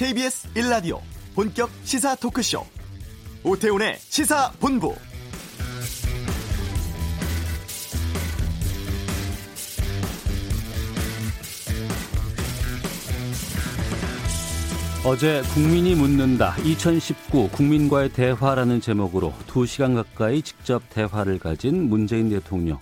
KBS 0.00 0.48
1라디오 0.54 0.98
본격 1.34 1.68
시사 1.84 2.14
토크쇼. 2.14 2.64
오태훈의 3.44 3.98
시사본부. 3.98 4.94
어제 15.04 15.42
국민이 15.52 15.94
묻는다. 15.94 16.56
2019 16.64 17.50
국민과의 17.50 18.08
대화라는 18.14 18.80
제목으로 18.80 19.34
2시간 19.48 19.94
가까이 19.94 20.40
직접 20.40 20.82
대화를 20.88 21.38
가진 21.38 21.90
문재인 21.90 22.30
대통령. 22.30 22.78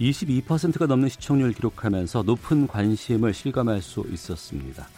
22%가 0.00 0.86
넘는 0.86 1.10
시청률을 1.10 1.52
기록하면서 1.52 2.22
높은 2.22 2.66
관심을 2.66 3.34
실감할 3.34 3.82
수 3.82 4.06
있었습니다. 4.10 4.88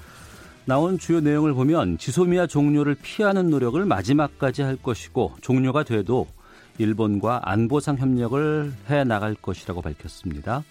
나온 0.65 0.99
주요 0.99 1.21
내용을 1.21 1.55
보면 1.55 1.99
지소미아 1.99 2.47
종료를 2.47 2.95
피하는 3.03 3.51
노력을 3.51 3.85
마지막까지 3.85 4.63
할 4.63 4.77
것이고 4.77 5.35
종료가 5.41 5.83
돼도 5.83 6.29
일본과 6.79 7.41
안보상 7.43 7.99
협력을 7.99 8.73
해 8.89 9.05
나갈 9.05 9.35
것이라고 9.35 9.83
밝혔습니다. 9.83 10.63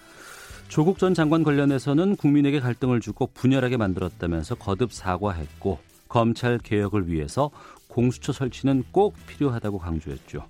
조국 0.70 0.98
전 0.98 1.14
장관 1.14 1.44
관련해서는 1.44 2.16
국민에게 2.16 2.62
갈등을 2.62 3.02
주고 3.02 3.28
분열하게 3.34 3.76
만들었다면서 3.76 4.56
거듭 4.56 4.94
사과했고 4.94 5.80
검찰 6.08 6.58
개혁을 6.58 7.10
위해서 7.12 7.52
공수처 7.88 8.32
설치는 8.32 8.86
꼭 8.92 9.16
필요하다고 9.28 9.80
강조했죠. 9.80 10.46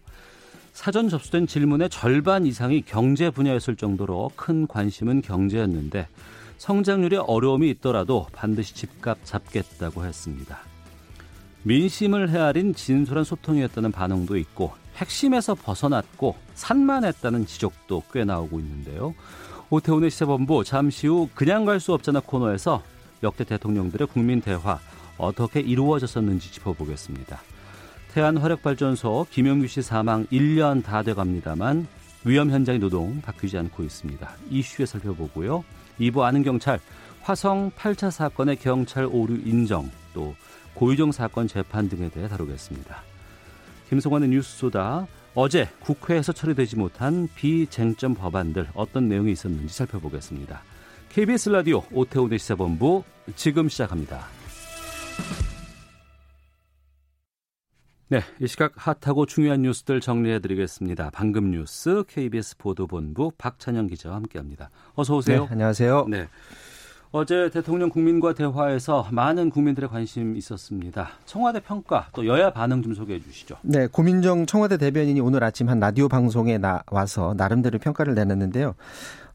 사전 0.74 1.10
접수된 1.10 1.48
질문의 1.48 1.90
절반 1.90 2.46
이상이 2.46 2.84
경제 2.84 3.32
분야였을 3.32 3.76
정도로 3.76 4.32
큰 4.36 4.68
관심은 4.68 5.24
경제였는데 5.24 6.08
성장률에 6.62 7.18
어려움이 7.18 7.72
있더라도 7.72 8.28
반드시 8.34 8.76
집값 8.76 9.18
잡겠다고 9.24 10.06
했습니다. 10.06 10.60
민심을 11.64 12.30
헤아린 12.30 12.76
진솔한 12.76 13.24
소통이었다는 13.24 13.92
반응도 13.92 14.38
있고 14.38 14.72
핵심에서 14.96 15.56
벗어났고 15.56 16.36
산만했다는 16.54 17.48
지적도 17.48 18.04
꽤 18.14 18.26
나오고 18.26 18.60
있는데요. 18.60 19.16
오태훈의 19.72 20.12
시사본부 20.12 20.64
잠시 20.64 21.08
후 21.08 21.30
그냥 21.34 21.66
갈 21.66 21.80
수 21.80 21.94
없잖아 21.96 22.20
코너에서 22.20 22.84
역대 23.24 23.44
대통령들의 23.44 24.08
국민 24.10 24.40
대화 24.40 24.80
어떻게 25.18 25.62
이루어졌었는지 25.62 26.52
짚어보겠습니다. 26.52 27.42
태안 28.14 28.38
화력발전소 28.38 29.26
김영규 29.32 29.66
씨 29.66 29.82
사망 29.82 30.28
1년 30.28 30.84
다 30.84 31.02
돼갑니다만 31.02 31.88
위험 32.24 32.52
현장의 32.52 32.80
노동 32.80 33.20
바뀌지 33.22 33.58
않고 33.58 33.82
있습니다. 33.82 34.30
이슈에 34.52 34.86
살펴보고요. 34.86 35.64
2부 36.00 36.22
아는 36.22 36.44
경찰 36.44 36.80
화성 37.22 37.72
8차 37.72 38.12
사건의 38.12 38.56
경찰 38.58 39.06
오류 39.06 39.36
인정 39.46 39.90
또 40.14 40.36
고유정 40.74 41.12
사건 41.12 41.48
재판 41.48 41.90
등에 41.90 42.10
대해 42.10 42.28
다루겠습니다. 42.28 43.04
김성환의 43.90 44.30
뉴스 44.30 44.58
소다 44.58 45.08
어제 45.34 45.70
국회에서 45.82 46.34
처리되지 46.34 46.78
못한 46.78 47.28
비쟁점 47.36 48.16
법안들 48.16 48.70
어떤 48.74 49.08
내용이 49.08 49.32
있었는지 49.32 49.74
살펴보겠습니다. 49.74 50.64
KBS 51.10 51.50
라디오 51.50 51.84
오태훈의 51.92 52.40
시사본부 52.40 53.04
지금 53.36 53.70
시작합니다. 53.70 54.26
네, 58.12 58.20
이 58.42 58.48
시각 58.48 58.74
핫하고 58.76 59.26
중요한 59.26 59.62
뉴스들 59.62 60.02
정리해드리겠습니다. 60.02 61.12
방금 61.14 61.52
뉴스 61.52 62.04
KBS 62.10 62.58
보도본부 62.58 63.32
박찬영 63.38 63.88
기자와 63.88 64.18
함께합니다. 64.18 64.70
어서 64.96 65.16
오세요. 65.16 65.44
네, 65.46 65.48
안녕하세요. 65.52 66.08
네. 66.10 66.28
어제 67.14 67.50
대통령 67.50 67.88
국민과 67.88 68.34
대화에서 68.34 69.08
많은 69.12 69.50
국민들의 69.50 69.90
관심 69.90 70.36
있었습니다. 70.36 71.12
청와대 71.26 71.62
평가 71.62 72.10
또 72.14 72.28
여야 72.28 72.52
반응 72.52 72.82
좀 72.82 72.94
소개해 72.94 73.22
주시죠. 73.22 73.56
네, 73.62 73.88
고민정 73.88 74.46
청와대 74.46 74.76
대변인이 74.76 75.22
오늘 75.22 75.46
아침 75.46 75.70
한 75.70 75.80
라디오 75.80 76.10
방송에 76.10 76.58
나와서 76.58 77.34
나름대로 77.38 77.80
평가를 77.80 78.14
내놨는데요. 78.14 78.76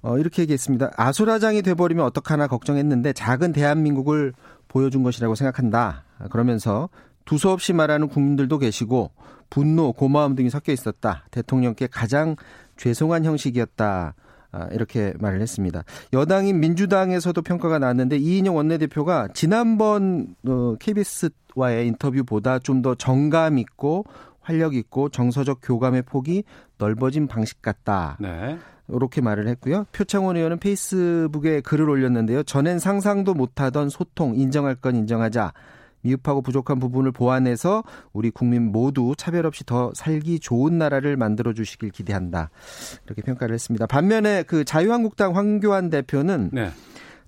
어, 0.02 0.18
이렇게 0.18 0.42
얘기했습니다. 0.42 0.90
아수라장이 0.98 1.62
돼버리면 1.62 2.04
어떡하나 2.04 2.46
걱정했는데 2.46 3.14
작은 3.14 3.54
대한민국을 3.54 4.34
보여준 4.68 5.02
것이라고 5.02 5.34
생각한다. 5.34 6.04
그러면서 6.28 6.90
두서없이 7.26 7.74
말하는 7.74 8.08
국민들도 8.08 8.58
계시고 8.58 9.10
분노, 9.50 9.92
고마움 9.92 10.34
등이 10.34 10.48
섞여 10.48 10.72
있었다. 10.72 11.24
대통령께 11.30 11.88
가장 11.88 12.36
죄송한 12.78 13.24
형식이었다. 13.24 14.14
아, 14.52 14.68
이렇게 14.72 15.12
말을 15.18 15.42
했습니다. 15.42 15.82
여당인 16.14 16.60
민주당에서도 16.60 17.40
평가가 17.42 17.78
나왔는데 17.78 18.16
이인영 18.16 18.56
원내대표가 18.56 19.28
지난번 19.34 20.34
KBS와의 20.78 21.78
어, 21.78 21.82
인터뷰보다 21.82 22.58
좀 22.60 22.80
더 22.80 22.94
정감 22.94 23.58
있고 23.58 24.04
활력 24.40 24.74
있고 24.74 25.08
정서적 25.08 25.58
교감의 25.62 26.02
폭이 26.02 26.44
넓어진 26.78 27.26
방식 27.26 27.60
같다. 27.60 28.16
네. 28.20 28.56
이렇게 28.88 29.20
말을 29.20 29.48
했고요. 29.48 29.86
표창원 29.90 30.36
의원은 30.36 30.58
페이스북에 30.58 31.60
글을 31.62 31.90
올렸는데요. 31.90 32.44
전엔 32.44 32.78
상상도 32.78 33.34
못하던 33.34 33.88
소통 33.88 34.36
인정할 34.36 34.76
건 34.76 34.94
인정하자. 34.94 35.52
미흡하고 36.06 36.42
부족한 36.42 36.78
부분을 36.78 37.12
보완해서 37.12 37.82
우리 38.12 38.30
국민 38.30 38.70
모두 38.72 39.14
차별 39.16 39.46
없이 39.46 39.64
더 39.64 39.92
살기 39.94 40.40
좋은 40.40 40.78
나라를 40.78 41.16
만들어 41.16 41.52
주시길 41.52 41.90
기대한다. 41.90 42.50
이렇게 43.04 43.22
평가를 43.22 43.54
했습니다. 43.54 43.86
반면에 43.86 44.44
그 44.44 44.64
자유한국당 44.64 45.36
황교안 45.36 45.90
대표는 45.90 46.50
네. 46.52 46.70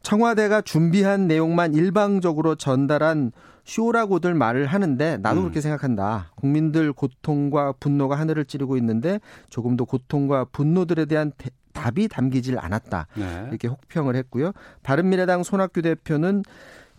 청와대가 0.03 0.63
준비한 0.63 1.27
내용만 1.27 1.75
일방적으로 1.75 2.55
전달한 2.55 3.33
쇼라고들 3.65 4.33
말을 4.33 4.67
하는데 4.67 5.19
나도 5.19 5.41
음. 5.41 5.43
그렇게 5.43 5.61
생각한다. 5.61 6.31
국민들 6.37 6.93
고통과 6.93 7.73
분노가 7.73 8.19
하늘을 8.19 8.47
찌르고 8.47 8.79
있는데 8.79 9.21
조금 9.51 9.77
더 9.77 9.85
고통과 9.85 10.45
분노들에 10.45 11.05
대한 11.05 11.33
대, 11.37 11.51
답이 11.75 12.09
담기질 12.09 12.59
않았다. 12.59 13.07
네. 13.15 13.47
이렇게 13.51 13.69
혹평을 13.69 14.17
했고요. 14.17 14.53
바른미래당 14.83 15.43
손학규 15.43 15.83
대표는 15.83 16.43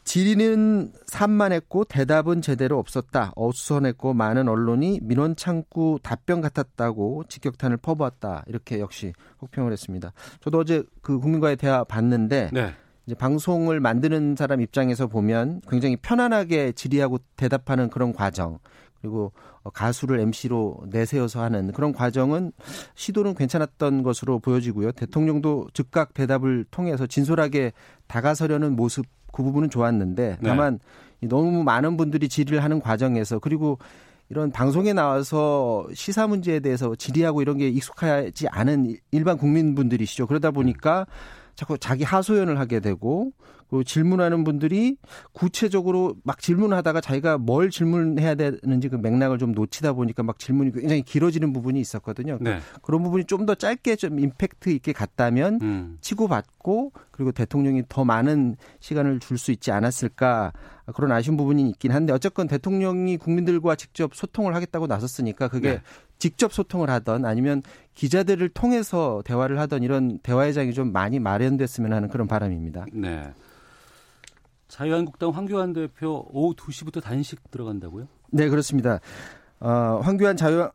질의는 0.09 0.91
산만했고 1.05 1.83
대답은 1.83 2.41
제대로 2.41 2.79
없었다. 2.79 3.31
어수선했고 3.35 4.15
많은 4.15 4.47
언론이 4.47 5.01
민원 5.03 5.35
창구 5.35 5.99
답변 6.01 6.41
같았다고 6.41 7.25
직격탄을 7.29 7.77
퍼부었다. 7.77 8.43
이렇게 8.47 8.79
역시 8.79 9.13
혹평을 9.39 9.71
했습니다. 9.71 10.11
저도 10.39 10.57
어제 10.57 10.81
그 11.03 11.19
국민과의 11.19 11.57
대화 11.57 11.83
봤는데 11.83 12.49
네. 12.51 12.73
이제 13.05 13.13
방송을 13.13 13.79
만드는 13.79 14.35
사람 14.35 14.61
입장에서 14.61 15.05
보면 15.05 15.61
굉장히 15.69 15.95
편안하게 15.95 16.71
질의하고 16.71 17.19
대답하는 17.35 17.91
그런 17.91 18.11
과정 18.11 18.57
그리고 19.01 19.31
가수를 19.73 20.19
MC로 20.19 20.83
내세워서 20.89 21.41
하는 21.41 21.71
그런 21.71 21.93
과정은 21.93 22.51
시도는 22.95 23.35
괜찮았던 23.35 24.03
것으로 24.03 24.39
보여지고요. 24.39 24.91
대통령도 24.91 25.69
즉각 25.73 26.13
대답을 26.13 26.65
통해서 26.71 27.07
진솔하게 27.07 27.73
다가서려는 28.07 28.75
모습 28.75 29.05
그 29.31 29.43
부분은 29.43 29.69
좋았는데 29.69 30.37
네. 30.41 30.47
다만 30.47 30.79
네. 31.21 31.27
너무 31.27 31.63
많은 31.63 31.97
분들이 31.97 32.29
질의를 32.29 32.63
하는 32.63 32.79
과정에서 32.79 33.39
그리고 33.39 33.77
이런 34.29 34.51
방송에 34.51 34.93
나와서 34.93 35.87
시사 35.93 36.27
문제에 36.27 36.59
대해서 36.59 36.95
질의하고 36.95 37.41
이런 37.41 37.57
게 37.57 37.67
익숙하지 37.67 38.47
않은 38.47 38.95
일반 39.11 39.37
국민분들이시죠. 39.37 40.27
그러다 40.27 40.51
보니까 40.51 41.07
자꾸 41.55 41.77
자기 41.77 42.03
하소연을 42.03 42.59
하게 42.59 42.79
되고 42.79 43.31
그 43.69 43.83
질문하는 43.83 44.43
분들이 44.43 44.97
구체적으로 45.31 46.15
막 46.23 46.39
질문하다가 46.39 47.01
자기가 47.01 47.37
뭘 47.37 47.69
질문해야 47.69 48.35
되는지 48.35 48.89
그 48.89 48.95
맥락을 48.95 49.37
좀 49.37 49.51
놓치다 49.51 49.93
보니까 49.93 50.23
막 50.23 50.39
질문이 50.39 50.71
굉장히 50.71 51.01
길어지는 51.01 51.53
부분이 51.53 51.79
있었거든요. 51.79 52.37
네. 52.41 52.59
그런 52.81 53.03
부분이 53.03 53.25
좀 53.25 53.39
더 53.45 53.55
짧게 53.55 53.95
좀 53.95 54.19
임팩트 54.19 54.69
있게 54.69 54.91
갔다면 54.93 55.59
음. 55.61 55.97
치고받고 56.01 56.91
그리고 57.09 57.31
대통령이 57.31 57.83
더 57.89 58.03
많은 58.03 58.57
시간을 58.79 59.19
줄 59.19 59.37
수 59.39 59.51
있지 59.51 59.71
않았을까 59.71 60.51
그런 60.93 61.11
아쉬운 61.13 61.37
부분이 61.37 61.69
있긴 61.69 61.91
한데 61.93 62.11
어쨌건 62.11 62.47
대통령이 62.47 63.15
국민들과 63.17 63.75
직접 63.75 64.13
소통을 64.13 64.53
하겠다고 64.55 64.87
나섰으니까 64.87 65.47
그게 65.47 65.69
네. 65.75 65.81
직접 66.17 66.51
소통을 66.51 66.89
하던 66.89 67.25
아니면 67.25 67.63
기자들을 67.93 68.49
통해서 68.49 69.21
대화를 69.23 69.59
하던 69.59 69.83
이런 69.83 70.19
대화의 70.19 70.53
장이 70.53 70.73
좀 70.73 70.91
많이 70.91 71.19
마련됐으면 71.19 71.93
하는 71.93 72.09
그런 72.09 72.27
바람입니다. 72.27 72.85
네. 72.91 73.31
자유한국당 74.69 75.31
황교안 75.31 75.73
대표 75.73 76.25
오후 76.31 76.55
2시부터 76.55 77.01
단식 77.01 77.51
들어간다고요? 77.51 78.07
네, 78.31 78.47
그렇습니다. 78.47 78.99
어, 79.59 79.99
황교안 80.01 80.37
자유 80.37 80.69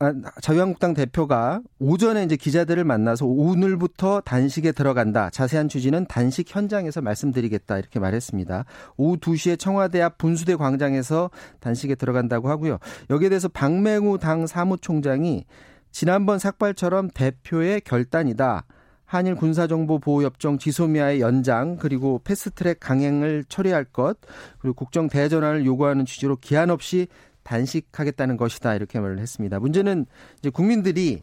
아, 0.00 0.12
자유한국당 0.42 0.92
대표가 0.92 1.60
오전에 1.78 2.24
이제 2.24 2.34
기자들을 2.34 2.82
만나서 2.82 3.26
오늘부터 3.26 4.22
단식에 4.22 4.72
들어간다. 4.72 5.30
자세한 5.30 5.68
취지는 5.68 6.04
단식 6.06 6.54
현장에서 6.54 7.00
말씀드리겠다. 7.00 7.78
이렇게 7.78 8.00
말했습니다. 8.00 8.64
오후 8.96 9.16
2시에 9.18 9.56
청와대 9.56 10.02
앞 10.02 10.18
분수대 10.18 10.56
광장에서 10.56 11.30
단식에 11.60 11.94
들어간다고 11.94 12.48
하고요. 12.50 12.78
여기에 13.08 13.28
대해서 13.28 13.48
박맹우 13.48 14.18
당 14.18 14.48
사무총장이 14.48 15.44
지난번 15.92 16.40
삭발처럼 16.40 17.10
대표의 17.10 17.82
결단이다. 17.82 18.64
한일 19.06 19.34
군사정보보호협정 19.36 20.58
지소미아의 20.58 21.20
연장 21.20 21.76
그리고 21.76 22.20
패스트트랙 22.24 22.80
강행을 22.80 23.44
처리할 23.48 23.84
것 23.84 24.18
그리고 24.58 24.74
국정 24.74 25.08
대전환을 25.08 25.64
요구하는 25.66 26.04
취지로 26.06 26.36
기한 26.36 26.70
없이 26.70 27.06
단식하겠다는 27.42 28.36
것이다 28.36 28.74
이렇게 28.74 28.98
말을 29.00 29.18
했습니다. 29.18 29.60
문제는 29.60 30.06
이제 30.38 30.50
국민들이 30.50 31.22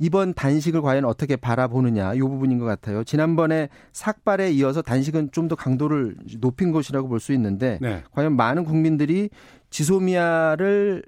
이번 0.00 0.32
단식을 0.32 0.80
과연 0.80 1.04
어떻게 1.04 1.34
바라보느냐 1.36 2.14
이 2.14 2.20
부분인 2.20 2.58
것 2.58 2.64
같아요. 2.64 3.02
지난번에 3.04 3.68
삭발에 3.92 4.50
이어서 4.52 4.80
단식은 4.80 5.30
좀 5.32 5.48
더 5.48 5.54
강도를 5.56 6.16
높인 6.40 6.70
것이라고 6.72 7.08
볼 7.08 7.20
수 7.20 7.32
있는데 7.32 7.78
네. 7.80 8.02
과연 8.12 8.36
많은 8.36 8.64
국민들이 8.64 9.28
지소미아를 9.70 11.02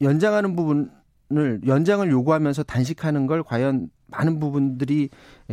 연장하는 0.00 0.54
부분을 0.56 1.60
연장을 1.66 2.08
요구하면서 2.10 2.62
단식하는 2.62 3.26
걸 3.26 3.42
과연 3.42 3.90
많은 4.10 4.38
부분들이 4.40 5.08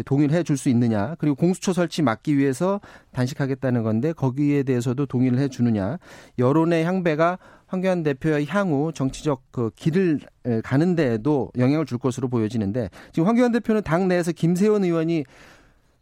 동의를 0.05 0.35
해 0.35 0.43
줄 0.43 0.57
수 0.57 0.69
있느냐 0.69 1.15
그리고 1.19 1.35
공수처 1.35 1.73
설치 1.73 2.01
막기 2.01 2.37
위해서 2.37 2.79
단식하겠다는 3.11 3.83
건데 3.83 4.13
거기에 4.13 4.63
대해서도 4.63 5.05
동의를 5.05 5.39
해 5.39 5.47
주느냐. 5.47 5.97
여론의 6.39 6.83
향배가 6.85 7.37
황교안 7.67 8.03
대표의 8.03 8.45
향후 8.47 8.91
정치적 8.93 9.43
그 9.51 9.71
길을 9.75 10.21
가는 10.63 10.95
데에도 10.95 11.51
영향을 11.57 11.85
줄 11.85 11.97
것으로 11.97 12.29
보여지는데 12.29 12.89
지금 13.11 13.27
황교안 13.27 13.51
대표는 13.51 13.81
당 13.83 14.07
내에서 14.07 14.31
김세원 14.31 14.83
의원이 14.85 15.25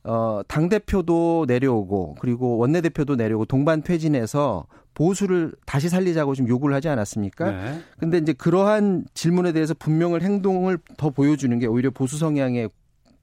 어, 0.05 0.41
당대표도 0.47 1.45
내려오고, 1.47 2.15
그리고 2.19 2.57
원내대표도 2.57 3.15
내려오고, 3.15 3.45
동반 3.45 3.81
퇴진해서 3.81 4.67
보수를 4.93 5.53
다시 5.65 5.89
살리자고 5.89 6.35
지금 6.35 6.47
요구를 6.47 6.75
하지 6.75 6.87
않았습니까? 6.89 7.51
네. 7.51 7.81
근데 7.99 8.17
이제 8.19 8.31
그러한 8.33 9.05
질문에 9.13 9.51
대해서 9.51 9.73
분명을 9.73 10.21
행동을 10.21 10.77
더 10.97 11.09
보여주는 11.09 11.57
게 11.59 11.65
오히려 11.65 11.89
보수 11.91 12.17
성향의 12.17 12.69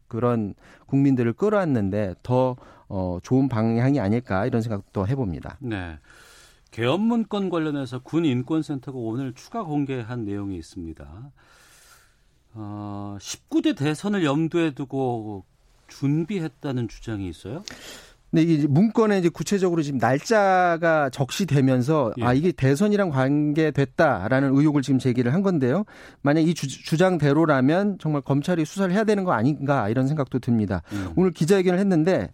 그런 0.08 0.54
국민들을 0.86 1.32
끌어안는데 1.32 2.16
더 2.22 2.56
어, 2.88 3.18
좋은 3.22 3.48
방향이 3.48 3.98
아닐까 4.00 4.44
이런 4.44 4.60
생각도 4.60 5.08
해봅니다. 5.08 5.56
네. 5.60 5.98
개헌 6.72 7.00
문건 7.00 7.48
관련해서 7.48 8.00
군 8.00 8.24
인권센터가 8.24 8.98
오늘 8.98 9.32
추가 9.32 9.62
공개한 9.62 10.24
내용이 10.24 10.56
있습니다. 10.56 11.30
어, 12.54 13.16
19대 13.18 13.76
대선을 13.76 14.24
염두에 14.24 14.72
두고 14.72 15.44
준비했다는 15.98 16.88
주장이 16.88 17.28
있어요? 17.28 17.62
네, 18.34 18.40
이 18.42 18.66
문건에 18.66 19.18
이제 19.18 19.28
구체적으로 19.28 19.82
지금 19.82 19.98
날짜가 19.98 21.10
적시되면서 21.10 22.14
예. 22.18 22.24
아 22.24 22.32
이게 22.32 22.50
대선이랑 22.50 23.10
관계됐다라는 23.10 24.56
의혹을 24.56 24.80
지금 24.80 24.98
제기를 24.98 25.34
한 25.34 25.42
건데요. 25.42 25.84
만약 26.22 26.40
이 26.40 26.54
주, 26.54 26.66
주장대로라면 26.66 27.98
정말 28.00 28.22
검찰이 28.22 28.64
수사를 28.64 28.94
해야 28.94 29.04
되는 29.04 29.24
거 29.24 29.32
아닌가 29.32 29.90
이런 29.90 30.08
생각도 30.08 30.38
듭니다. 30.38 30.80
음. 30.92 31.12
오늘 31.16 31.30
기자회견을 31.30 31.78
했는데 31.78 32.32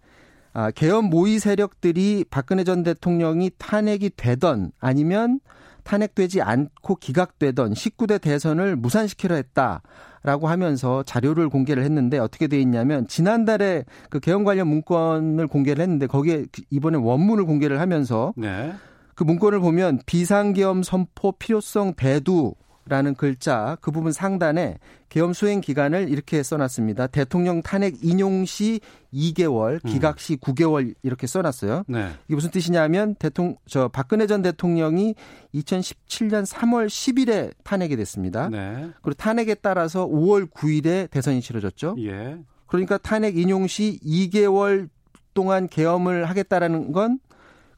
아, 0.52 0.70
개헌 0.70 1.06
모의 1.06 1.40
세력들이 1.40 2.26
박근혜 2.30 2.62
전 2.62 2.84
대통령이 2.84 3.50
탄핵이 3.58 4.10
되던 4.16 4.70
아니면 4.78 5.40
탄핵되지 5.82 6.42
않고 6.42 6.96
기각되던 6.96 7.72
19대 7.72 8.20
대선을 8.20 8.76
무산시키려 8.76 9.34
했다 9.34 9.82
라고 10.22 10.48
하면서 10.48 11.02
자료를 11.02 11.48
공개를 11.48 11.84
했는데 11.84 12.18
어떻게 12.18 12.46
돼 12.46 12.60
있냐면 12.60 13.06
지난달에 13.06 13.84
그 14.10 14.20
개헌 14.20 14.44
관련 14.44 14.68
문건을 14.68 15.46
공개를 15.46 15.82
했는데 15.82 16.06
거기에 16.06 16.46
이번에 16.70 16.98
원문을 16.98 17.44
공개를 17.44 17.80
하면서 17.80 18.32
네. 18.36 18.72
그 19.14 19.24
문건을 19.24 19.60
보면 19.60 20.00
비상계엄 20.06 20.82
선포 20.82 21.32
필요성 21.32 21.94
대두 21.94 22.54
라는 22.88 23.14
글자 23.14 23.76
그 23.80 23.90
부분 23.90 24.12
상단에 24.12 24.78
계엄 25.08 25.32
수행 25.32 25.60
기간을 25.60 26.08
이렇게 26.08 26.42
써놨습니다. 26.42 27.06
대통령 27.08 27.62
탄핵 27.62 28.02
인용 28.04 28.44
시 28.44 28.80
2개월, 29.12 29.84
음. 29.84 29.90
기각 29.90 30.20
시 30.20 30.36
9개월 30.36 30.94
이렇게 31.02 31.26
써놨어요. 31.26 31.84
네. 31.88 32.10
이게 32.26 32.34
무슨 32.34 32.50
뜻이냐면 32.50 33.14
대통령 33.14 33.56
저 33.66 33.88
박근혜 33.88 34.26
전 34.26 34.42
대통령이 34.42 35.14
2017년 35.54 36.46
3월 36.46 36.86
10일에 36.86 37.52
탄핵이 37.64 37.96
됐습니다. 37.96 38.48
네. 38.48 38.90
그리고 39.02 39.14
탄핵에 39.14 39.54
따라서 39.54 40.06
5월 40.06 40.50
9일에 40.50 41.10
대선이 41.10 41.40
치러졌죠. 41.40 41.96
예. 42.00 42.38
그러니까 42.66 42.98
탄핵 42.98 43.36
인용 43.38 43.66
시 43.66 43.98
2개월 44.04 44.88
동안 45.34 45.68
계엄을 45.68 46.28
하겠다라는 46.28 46.92
건 46.92 47.18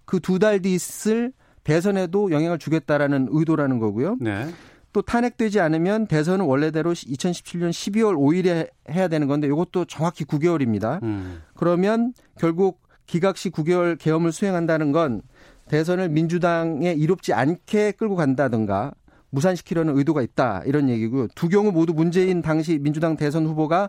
그 0.06 0.18
두 0.18 0.40
달 0.40 0.60
뒤 0.60 0.74
있을 0.74 1.32
대선에도 1.62 2.32
영향을 2.32 2.58
주겠다라는 2.58 3.28
의도라는 3.30 3.78
거고요. 3.78 4.16
네. 4.20 4.48
또 4.92 5.02
탄핵되지 5.02 5.60
않으면 5.60 6.06
대선은 6.06 6.44
원래대로 6.44 6.92
2017년 6.92 7.70
12월 7.70 8.16
5일에 8.16 8.70
해야 8.90 9.08
되는 9.08 9.28
건데 9.28 9.46
이것도 9.46 9.84
정확히 9.84 10.24
9개월입니다. 10.24 11.02
음. 11.02 11.42
그러면 11.54 12.12
결국 12.38 12.80
기각시 13.06 13.50
9개월 13.50 13.98
계엄을 13.98 14.32
수행한다는 14.32 14.92
건 14.92 15.22
대선을 15.68 16.08
민주당에 16.08 16.92
이롭지 16.92 17.32
않게 17.32 17.92
끌고 17.92 18.16
간다든가 18.16 18.92
무산시키려는 19.30 19.96
의도가 19.96 20.22
있다 20.22 20.62
이런 20.66 20.88
얘기고요. 20.88 21.28
두 21.34 21.48
경우 21.48 21.70
모두 21.70 21.94
문재인 21.94 22.42
당시 22.42 22.78
민주당 22.78 23.16
대선 23.16 23.46
후보가 23.46 23.88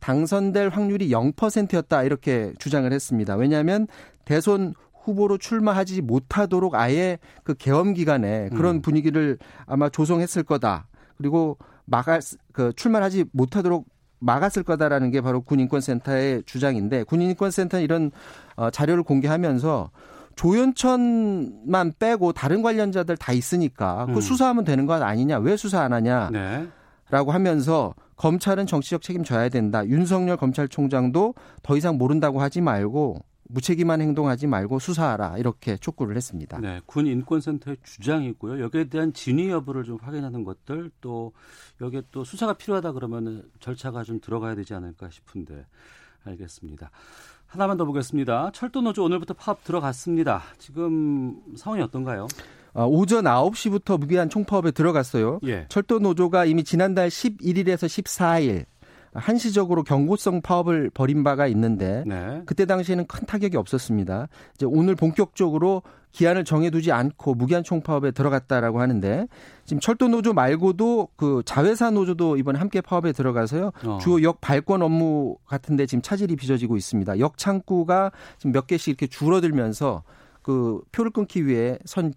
당선될 0.00 0.68
확률이 0.68 1.08
0%였다 1.08 2.02
이렇게 2.02 2.52
주장을 2.58 2.92
했습니다. 2.92 3.36
왜냐하면 3.36 3.86
대선 4.24 4.74
후보로 5.04 5.38
출마하지 5.38 6.02
못하도록 6.02 6.74
아예 6.74 7.18
그 7.44 7.54
개엄 7.54 7.94
기간에 7.94 8.48
그런 8.50 8.76
음. 8.76 8.82
분위기를 8.82 9.38
아마 9.66 9.88
조성했을 9.88 10.42
거다. 10.42 10.86
그리고 11.16 11.58
막아 11.84 12.20
그 12.52 12.72
출마하지 12.74 13.26
못하도록 13.32 13.86
막았을 14.22 14.62
거다라는 14.62 15.10
게 15.10 15.20
바로 15.20 15.42
군인권센터의 15.42 16.44
주장인데 16.46 17.02
군인권센터는 17.04 17.82
이런 17.82 18.10
어, 18.56 18.70
자료를 18.70 19.02
공개하면서 19.02 19.90
조현천만 20.36 21.92
빼고 21.98 22.32
다른 22.32 22.62
관련자들 22.62 23.16
다 23.16 23.32
있으니까 23.32 24.06
그 24.06 24.12
음. 24.12 24.20
수사하면 24.20 24.64
되는 24.64 24.86
것 24.86 25.02
아니냐 25.02 25.38
왜 25.38 25.56
수사 25.56 25.82
안 25.82 25.92
하냐 25.92 26.30
네. 26.32 26.68
라고 27.10 27.32
하면서 27.32 27.94
검찰은 28.16 28.66
정치적 28.66 29.02
책임 29.02 29.24
져야 29.24 29.48
된다 29.48 29.84
윤석열 29.86 30.36
검찰총장도 30.36 31.34
더 31.62 31.76
이상 31.76 31.98
모른다고 31.98 32.40
하지 32.40 32.60
말고 32.60 33.18
무책임한 33.52 34.00
행동하지 34.00 34.46
말고 34.46 34.78
수사하라 34.78 35.38
이렇게 35.38 35.76
촉구를 35.76 36.16
했습니다. 36.16 36.58
네, 36.58 36.80
군 36.86 37.06
인권센터의 37.06 37.76
주장이고요. 37.82 38.62
여기에 38.62 38.84
대한 38.84 39.12
진위 39.12 39.50
여부를 39.50 39.84
좀 39.84 39.98
확인하는 40.00 40.44
것들 40.44 40.90
또 41.00 41.32
여기에 41.80 42.02
또 42.10 42.24
수사가 42.24 42.54
필요하다 42.54 42.92
그러면 42.92 43.48
절차가 43.60 44.04
좀 44.04 44.20
들어가야 44.20 44.54
되지 44.54 44.74
않을까 44.74 45.10
싶은데 45.10 45.66
알겠습니다. 46.24 46.90
하나만 47.46 47.76
더 47.76 47.84
보겠습니다. 47.84 48.50
철도 48.54 48.80
노조 48.80 49.04
오늘부터 49.04 49.34
파업 49.34 49.62
들어갔습니다. 49.64 50.42
지금 50.58 51.38
상황이 51.56 51.82
어떤가요? 51.82 52.26
아, 52.74 52.84
오전 52.84 53.24
9시부터 53.24 54.00
무기한 54.00 54.30
총파업에 54.30 54.70
들어갔어요. 54.70 55.40
예. 55.44 55.66
철도 55.68 55.98
노조가 55.98 56.46
이미 56.46 56.64
지난달 56.64 57.10
11일에서 57.10 57.86
14일 57.86 58.64
한시적으로 59.14 59.82
경고성 59.82 60.40
파업을 60.40 60.90
벌인 60.90 61.22
바가 61.22 61.46
있는데 61.48 62.02
네. 62.06 62.42
그때 62.46 62.64
당시에는 62.64 63.06
큰 63.06 63.26
타격이 63.26 63.56
없었습니다. 63.56 64.28
이제 64.54 64.66
오늘 64.66 64.94
본격적으로 64.94 65.82
기한을 66.12 66.44
정해두지 66.44 66.92
않고 66.92 67.34
무기한 67.34 67.62
총파업에 67.62 68.10
들어갔다라고 68.10 68.80
하는데 68.80 69.26
지금 69.64 69.80
철도 69.80 70.08
노조 70.08 70.32
말고도 70.32 71.08
그 71.16 71.42
자회사 71.44 71.90
노조도 71.90 72.36
이번 72.36 72.56
함께 72.56 72.80
파업에 72.80 73.12
들어가서요 73.12 73.72
어. 73.84 73.98
주요 74.00 74.22
역 74.22 74.40
발권 74.40 74.82
업무 74.82 75.36
같은데 75.46 75.86
지금 75.86 76.02
차질이 76.02 76.36
빚어지고 76.36 76.76
있습니다. 76.76 77.18
역 77.18 77.38
창구가 77.38 78.12
지금 78.38 78.52
몇 78.52 78.66
개씩 78.66 78.88
이렇게 78.88 79.06
줄어들면서 79.06 80.02
그 80.42 80.80
표를 80.92 81.10
끊기 81.12 81.46
위해 81.46 81.78
선 81.84 82.12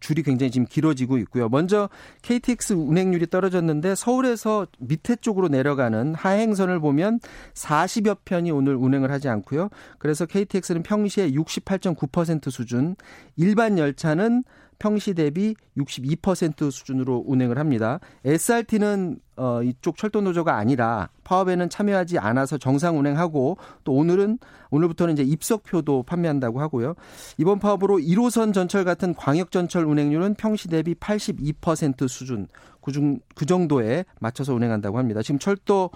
줄이 0.00 0.22
굉장히 0.22 0.50
지금 0.50 0.66
길어지고 0.66 1.18
있고요. 1.18 1.48
먼저 1.48 1.88
KTX 2.22 2.72
운행률이 2.72 3.28
떨어졌는데 3.28 3.94
서울에서 3.94 4.66
밑에 4.78 5.16
쪽으로 5.16 5.48
내려가는 5.48 6.14
하행선을 6.14 6.80
보면 6.80 7.20
40여 7.54 8.18
편이 8.24 8.50
오늘 8.50 8.74
운행을 8.74 9.10
하지 9.10 9.28
않고요. 9.28 9.68
그래서 9.98 10.26
KTX는 10.26 10.82
평시에 10.82 11.30
68.9% 11.30 12.50
수준, 12.50 12.96
일반 13.36 13.78
열차는 13.78 14.44
평시 14.80 15.14
대비 15.14 15.54
62% 15.76 16.70
수준으로 16.72 17.22
운행을 17.26 17.58
합니다. 17.58 18.00
SRT는 18.24 19.20
어 19.36 19.62
이쪽 19.62 19.96
철도 19.96 20.20
노조가 20.20 20.56
아니라 20.56 21.10
파업에는 21.22 21.68
참여하지 21.68 22.18
않아서 22.18 22.58
정상 22.58 22.98
운행하고 22.98 23.58
또 23.84 23.92
오늘은 23.92 24.38
오늘부터는 24.70 25.14
이제 25.14 25.22
입석표도 25.22 26.02
판매한다고 26.02 26.60
하고요. 26.60 26.94
이번 27.38 27.60
파업으로 27.60 27.98
1호선 27.98 28.52
전철 28.52 28.84
같은 28.84 29.14
광역 29.14 29.52
전철 29.52 29.84
운행률은 29.84 30.34
평시 30.34 30.68
대비 30.68 30.94
82% 30.94 32.08
수준 32.08 32.48
그중 32.80 33.20
그 33.34 33.46
정도에 33.46 34.04
맞춰서 34.18 34.54
운행한다고 34.54 34.98
합니다. 34.98 35.22
지금 35.22 35.38
철도 35.38 35.90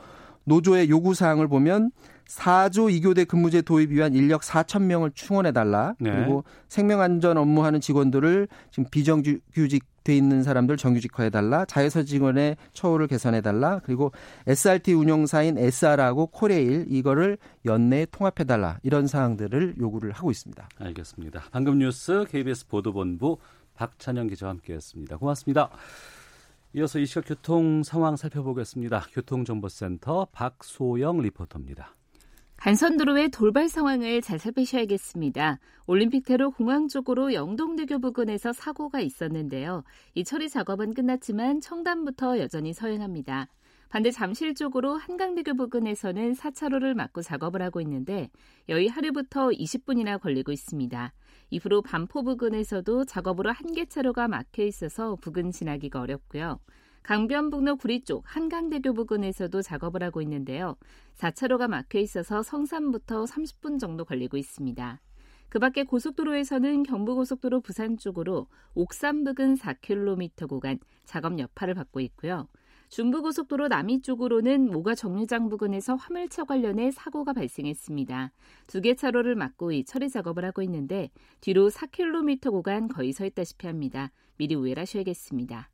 노조의 0.45 0.91
요구 0.91 1.15
사항을 1.15 1.49
보면 1.49 1.91
4조 2.29 2.91
2교대 3.01 3.27
근무제 3.27 3.63
도입 3.63 3.91
위한 3.91 4.15
인력 4.15 4.43
4천 4.43 4.83
명을 4.83 5.13
충원해 5.15 5.53
달라. 5.53 5.95
네. 5.99 6.11
그리고 6.11 6.45
생명안전 6.69 7.37
업무하는 7.37 7.81
직원들을 7.81 8.49
지금 8.71 8.89
비정규직 8.91 9.85
돼 10.05 10.15
있는 10.15 10.43
사람들 10.43 10.77
정규직화해 10.77 11.31
달라, 11.31 11.65
자회사 11.65 12.03
직원의 12.03 12.59
처우를 12.75 13.07
개선해 13.07 13.41
달라, 13.41 13.81
그리고 13.85 14.13
SRT 14.47 14.93
운영사인 14.93 15.57
SR하고 15.57 16.27
코레일 16.27 16.85
이거를 16.91 17.39
연내 17.65 18.07
통합해 18.11 18.45
달라 18.45 18.79
이런 18.83 19.07
사항들을 19.07 19.77
요구를 19.81 20.13
하고 20.13 20.31
있습니다. 20.31 20.69
알겠습니다. 20.79 21.45
방금 21.51 21.79
뉴스 21.79 22.27
KBS 22.31 22.69
보도본부 22.69 23.39
박찬영 23.75 24.27
기자와 24.29 24.51
함께했습니다. 24.51 25.17
고맙습니다. 25.17 25.71
이어서 26.75 26.99
이 26.99 27.07
시각 27.07 27.25
교통 27.27 27.83
상황 27.83 28.17
살펴보겠습니다. 28.17 29.07
교통정보센터 29.13 30.29
박소영 30.33 31.23
리포터입니다. 31.23 31.95
간선도로의 32.65 33.29
돌발 33.29 33.69
상황을 33.69 34.23
잘 34.23 34.39
살피셔야겠습니다. 34.39 35.59
올림픽대로 35.87 36.51
공항 36.51 36.89
쪽으로 36.89 37.35
영동대교 37.35 37.99
부근에서 37.99 38.55
사고가 38.55 39.01
있었는데요. 39.01 39.85
이 40.15 40.25
처리 40.25 40.49
작업은 40.49 40.95
끝났지만 40.95 41.61
청담부터 41.61 42.39
여전히 42.39 42.73
서행합니다. 42.73 43.49
반대 43.91 44.11
잠실 44.11 44.55
쪽으로 44.55 44.97
한강대교 44.97 45.57
부근에서는 45.57 46.33
4차로를 46.33 46.95
막고 46.95 47.21
작업을 47.21 47.61
하고 47.61 47.83
있는데 47.83 48.31
여의 48.71 48.89
하루부터 48.89 49.49
20분이나 49.51 50.19
걸리고 50.19 50.51
있습니다. 50.51 51.13
이후로 51.51 51.83
반포 51.83 52.23
부근에서도 52.23 53.05
작업으로 53.05 53.53
한 53.53 53.75
개 53.75 53.85
차로가 53.85 54.27
막혀 54.27 54.63
있어서 54.63 55.17
부근 55.17 55.51
지나기가 55.51 56.01
어렵고요. 56.01 56.61
강변북로 57.05 57.77
구리 57.77 58.01
쪽 58.01 58.25
한강대교 58.27 58.95
부근에서도 58.95 59.61
작업을 59.61 60.03
하고 60.03 60.23
있는데요. 60.23 60.77
4차로가 61.19 61.69
막혀 61.69 61.99
있어서 61.99 62.43
성산부터 62.43 63.25
30분 63.25 63.79
정도 63.79 64.07
걸리고 64.07 64.39
있습니다. 64.39 65.01
그 65.51 65.59
밖에 65.59 65.85
고속도로에서는 65.85 66.83
경부고속도로 66.83 67.61
부산 67.61 67.99
쪽으로 67.99 68.49
옥산 68.75 69.23
부근 69.23 69.55
4km 69.55 70.49
구간 70.49 70.79
작업 71.05 71.39
여파를 71.39 71.75
받고 71.75 72.01
있고요. 72.01 72.49
중부고속도로 72.89 73.69
남이 73.69 74.01
쪽으로는 74.01 74.71
모가 74.71 74.95
정류장 74.95 75.51
부근에서 75.51 75.97
화물차 75.97 76.45
관련해 76.45 76.91
사고가 76.91 77.35
발생했습니다. 77.35 78.33
두 78.67 78.81
개 78.81 78.95
차로를 78.95 79.35
막고 79.35 79.73
이 79.73 79.85
처리 79.85 80.09
작업을 80.09 80.45
하고 80.45 80.63
있는데 80.63 81.11
뒤로 81.43 81.69
4km 81.69 82.51
구간 82.51 82.89
거의 82.89 83.13
서 83.13 83.27
있다시피 83.27 83.67
합니다. 83.67 84.11
미리 84.39 84.55
우회하셔야겠습니다. 84.55 85.74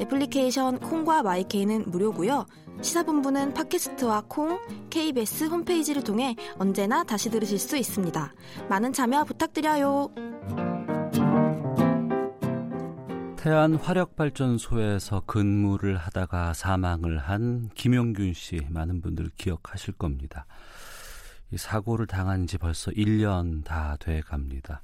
애플리케이션 0.00 0.78
콩과 0.80 1.22
마이케이는 1.22 1.90
무료고요. 1.90 2.46
시사본부는 2.82 3.54
팟캐스트와 3.54 4.24
콩, 4.28 4.58
KBS 4.90 5.44
홈페이지를 5.44 6.02
통해 6.02 6.34
언제나 6.58 7.04
다시 7.04 7.30
들으실 7.30 7.58
수 7.58 7.76
있습니다. 7.76 8.32
많은 8.68 8.92
참여 8.92 9.24
부탁드려요. 9.24 10.10
태안 13.36 13.74
화력발전소에서 13.74 15.22
근무를 15.26 15.98
하다가 15.98 16.54
사망을 16.54 17.18
한 17.18 17.68
김용균 17.74 18.32
씨 18.32 18.60
많은 18.70 19.02
분들 19.02 19.30
기억하실 19.36 19.94
겁니다. 19.94 20.46
이 21.50 21.58
사고를 21.58 22.06
당한 22.06 22.46
지 22.46 22.56
벌써 22.56 22.90
1년 22.90 23.62
다 23.62 23.96
돼 24.00 24.22
갑니다. 24.22 24.82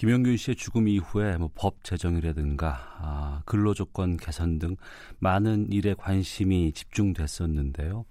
김영균 0.00 0.38
씨의 0.38 0.56
죽음 0.56 0.88
이후에 0.88 1.36
뭐 1.36 1.50
법 1.54 1.84
제정이라든가 1.84 2.96
아, 3.00 3.42
근로조건 3.44 4.16
개선 4.16 4.58
등 4.58 4.76
많은 5.18 5.70
일에 5.70 5.92
관심이 5.92 6.72
집중됐었는데요. 6.72 8.06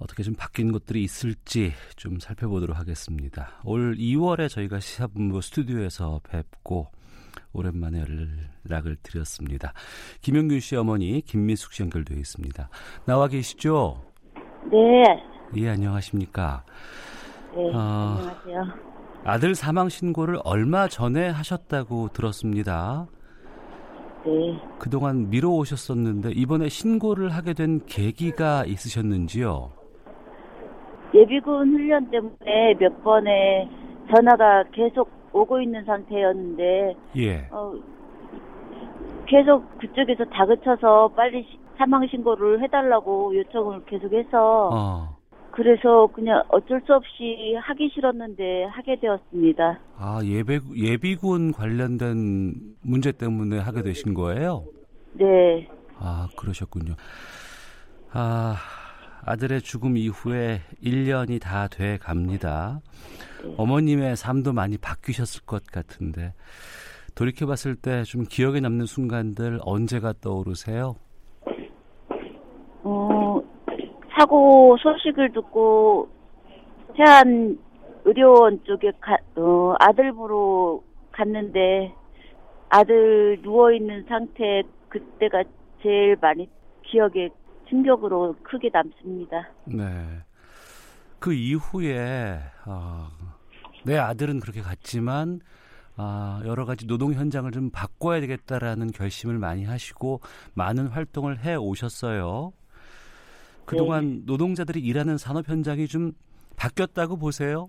어떻게 0.00 0.24
좀 0.24 0.34
바뀐 0.34 0.72
것들이 0.72 1.04
있을지 1.04 1.72
좀 1.94 2.18
살펴보도록 2.18 2.76
하겠습니다. 2.76 3.60
올 3.62 3.94
2월에 3.96 4.48
저희가 4.48 4.80
시사본부 4.80 5.40
스튜디오에서 5.40 6.20
뵙고 6.28 6.88
오랜만에 7.52 8.02
연락을 8.68 8.96
드렸습니다. 9.04 9.72
김영균 10.20 10.58
씨 10.58 10.74
어머니 10.74 11.20
김미숙 11.20 11.72
씨 11.74 11.82
연결되어 11.84 12.18
있습니다. 12.18 12.68
나와 13.04 13.28
계시죠? 13.28 14.02
네. 14.68 15.62
예, 15.62 15.68
안녕하십니까? 15.68 16.64
네, 17.54 17.70
어, 17.72 17.78
안녕하세요. 17.78 18.87
아들 19.28 19.54
사망 19.54 19.90
신고를 19.90 20.38
얼마 20.42 20.88
전에 20.88 21.28
하셨다고 21.28 22.08
들었습니다. 22.14 23.06
네. 24.24 24.58
그동안 24.78 25.28
미뤄오셨었는데 25.28 26.30
이번에 26.30 26.70
신고를 26.70 27.28
하게 27.28 27.52
된 27.52 27.80
계기가 27.84 28.64
있으셨는지요? 28.64 29.70
예비군 31.14 31.74
훈련 31.74 32.10
때문에 32.10 32.74
몇 32.78 33.04
번의 33.04 33.68
전화가 34.14 34.64
계속 34.72 35.10
오고 35.34 35.60
있는 35.60 35.84
상태였는데 35.84 36.94
예. 37.18 37.48
어, 37.50 37.74
계속 39.26 39.78
그쪽에서 39.78 40.24
다그쳐서 40.24 41.08
빨리 41.08 41.46
사망 41.76 42.06
신고를 42.06 42.62
해달라고 42.62 43.36
요청을 43.36 43.84
계속해서 43.84 44.70
어. 44.72 45.17
그래서 45.62 46.06
그냥 46.14 46.40
어쩔 46.50 46.80
수 46.86 46.94
없이 46.94 47.56
하기 47.60 47.90
싫었는데 47.92 48.66
하게 48.66 48.94
되었습니다. 49.00 49.80
아, 49.96 50.20
예비, 50.22 50.60
예비군 50.76 51.50
관련된 51.50 52.54
문제 52.80 53.10
때문에 53.10 53.58
하게 53.58 53.82
되신 53.82 54.14
거예요? 54.14 54.64
네. 55.14 55.68
아, 55.98 56.28
그러셨군요. 56.36 56.94
아, 58.12 58.54
아들의 59.24 59.62
죽음 59.62 59.96
이후에 59.96 60.60
1년이 60.80 61.40
다 61.40 61.66
돼 61.66 61.98
갑니다. 62.00 62.80
네. 63.42 63.52
어머님의 63.56 64.14
삶도 64.14 64.52
많이 64.52 64.78
바뀌셨을 64.78 65.44
것 65.44 65.66
같은데, 65.66 66.34
돌이켜봤을 67.16 67.74
때 67.74 68.04
좀 68.04 68.22
기억에 68.22 68.60
남는 68.60 68.86
순간들 68.86 69.58
언제가 69.64 70.12
떠오르세요? 70.20 70.94
어, 72.84 73.08
사고 74.18 74.76
소식을 74.78 75.32
듣고 75.32 76.08
태안 76.96 77.56
의료원 78.04 78.62
쪽에 78.64 78.90
가, 79.00 79.16
어, 79.36 79.74
아들 79.78 80.12
보러 80.12 80.80
갔는데 81.12 81.94
아들 82.68 83.40
누워 83.42 83.72
있는 83.72 84.04
상태 84.08 84.62
그때가 84.88 85.44
제일 85.82 86.16
많이 86.20 86.48
기억에 86.82 87.28
충격으로 87.68 88.34
크게 88.42 88.70
남습니다. 88.72 89.48
네. 89.64 89.84
그 91.20 91.32
이후에 91.32 92.38
어, 92.66 93.08
내 93.84 93.96
아들은 93.96 94.40
그렇게 94.40 94.60
갔지만 94.60 95.40
아, 95.96 96.40
여러 96.44 96.64
가지 96.64 96.86
노동 96.86 97.12
현장을 97.12 97.50
좀 97.50 97.70
바꿔야 97.70 98.20
되겠다라는 98.20 98.92
결심을 98.92 99.38
많이 99.38 99.64
하시고 99.64 100.20
많은 100.54 100.88
활동을 100.88 101.44
해 101.44 101.54
오셨어요. 101.56 102.52
그동안 103.68 104.20
네. 104.20 104.22
노동자들이 104.24 104.80
일하는 104.80 105.18
산업 105.18 105.46
현장이 105.46 105.86
좀 105.88 106.12
바뀌었다고 106.56 107.18
보세요? 107.18 107.68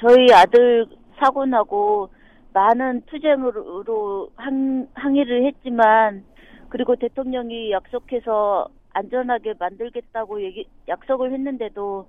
저희 0.00 0.32
아들 0.32 0.86
사고 1.18 1.44
나고 1.44 2.08
많은 2.54 3.02
투쟁으로 3.02 4.30
항, 4.34 4.88
항의를 4.94 5.46
했지만 5.46 6.24
그리고 6.70 6.96
대통령이 6.96 7.70
약속해서 7.70 8.68
안전하게 8.94 9.54
만들겠다고 9.58 10.42
얘기 10.42 10.66
약속을 10.88 11.32
했는데도 11.32 12.08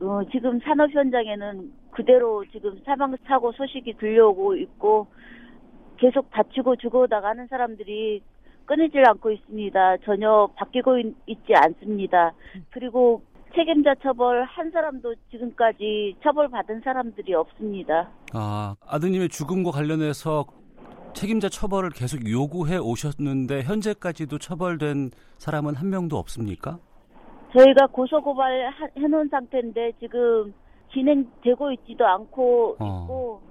어, 0.00 0.20
지금 0.30 0.60
산업 0.60 0.90
현장에는 0.90 1.72
그대로 1.90 2.44
지금 2.52 2.78
사망 2.84 3.16
사고 3.26 3.50
소식이 3.52 3.94
들려오고 3.94 4.56
있고 4.56 5.06
계속 5.96 6.30
다치고 6.30 6.76
죽어 6.76 7.06
나가는 7.08 7.46
사람들이 7.46 8.20
끊이질 8.66 9.06
않고 9.08 9.30
있습니다. 9.30 9.98
전혀 9.98 10.48
바뀌고 10.56 10.98
있, 11.26 11.46
지 11.46 11.54
않습니다. 11.54 12.32
그리고 12.70 13.22
책임자 13.54 13.94
처벌 14.02 14.44
한 14.44 14.70
사람도 14.70 15.14
지금까지 15.30 16.16
처벌받은 16.22 16.80
사람들이 16.82 17.34
없습니다. 17.34 18.08
아, 18.32 18.76
아드님의 18.86 19.28
죽음과 19.28 19.70
관련해서 19.70 20.46
책임자 21.14 21.48
처벌을 21.48 21.90
계속 21.90 22.28
요구해 22.28 22.78
오셨는데 22.78 23.62
현재까지도 23.62 24.38
처벌된 24.38 25.10
사람은 25.36 25.74
한 25.74 25.90
명도 25.90 26.16
없습니까? 26.16 26.78
저희가 27.52 27.86
고소고발 27.88 28.72
해놓은 28.96 29.28
상태인데 29.28 29.92
지금 30.00 30.54
진행되고 30.92 31.72
있지도 31.72 32.06
않고 32.06 32.76
어. 32.78 32.86
있고 32.86 33.42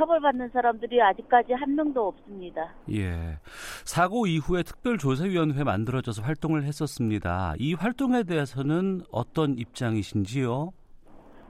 처벌받는 0.00 0.48
사람들이 0.48 1.00
아직까지 1.02 1.52
한 1.52 1.74
명도 1.74 2.08
없습니다. 2.08 2.72
예. 2.90 3.36
사고 3.84 4.26
이후에 4.26 4.62
특별조사위원회 4.62 5.62
만들어져서 5.62 6.22
활동을 6.22 6.64
했었습니다. 6.64 7.54
이 7.58 7.74
활동에 7.74 8.22
대해서는 8.22 9.02
어떤 9.12 9.58
입장이신지요? 9.58 10.70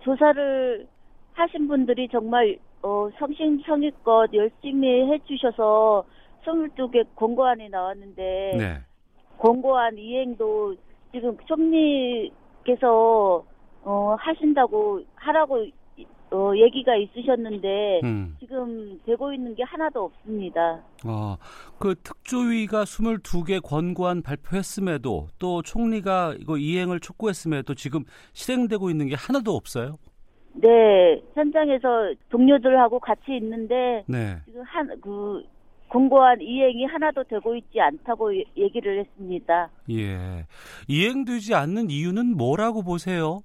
조사를 0.01 0.87
하신 1.35 1.69
분들이 1.69 2.09
정말 2.11 2.59
어, 2.83 3.09
성심성의껏 3.19 4.35
열심히 4.35 5.13
해주셔서 5.13 6.05
22개 6.45 7.07
공고안이 7.15 7.69
나왔는데 7.69 8.53
네. 8.59 8.79
공고안 9.37 9.97
이행도 9.97 10.75
지금 11.13 11.37
총리께서 11.47 13.45
어, 13.83 14.17
하신다고 14.19 15.03
하라고 15.15 15.67
어, 16.33 16.53
얘기가 16.55 16.95
있으셨는데 16.97 18.01
음. 18.05 18.37
지금 18.39 19.01
되고 19.05 19.33
있는 19.33 19.55
게 19.55 19.65
하나도 19.65 20.05
없습니다. 20.05 20.81
어, 21.05 21.37
그 21.79 21.95
특조위가 22.03 22.85
22개 22.85 23.61
권고안 23.63 24.23
발표했음에도 24.23 25.29
또 25.39 25.63
총리가 25.63 26.37
이거 26.39 26.57
이행을 26.57 27.01
촉구했음에도 27.01 27.75
지금 27.75 28.05
실행되고 28.33 28.91
있는 28.91 29.09
게 29.09 29.17
하나도 29.17 29.55
없어요? 29.55 29.97
네, 30.55 31.23
현장에서 31.35 32.13
동료들하고 32.29 32.99
같이 33.01 33.37
있는데 33.37 34.05
네. 34.07 34.37
지금 34.45 34.63
한그 34.63 35.43
공고안 35.89 36.41
이행이 36.41 36.85
하나도 36.85 37.25
되고 37.25 37.55
있지 37.57 37.81
않다고 37.81 38.37
예- 38.37 38.45
얘기를 38.57 39.01
했습니다. 39.01 39.69
예. 39.91 40.47
이행되지 40.87 41.55
않는 41.55 41.91
이유는 41.91 42.37
뭐라고 42.37 42.83
보세요? 42.83 43.41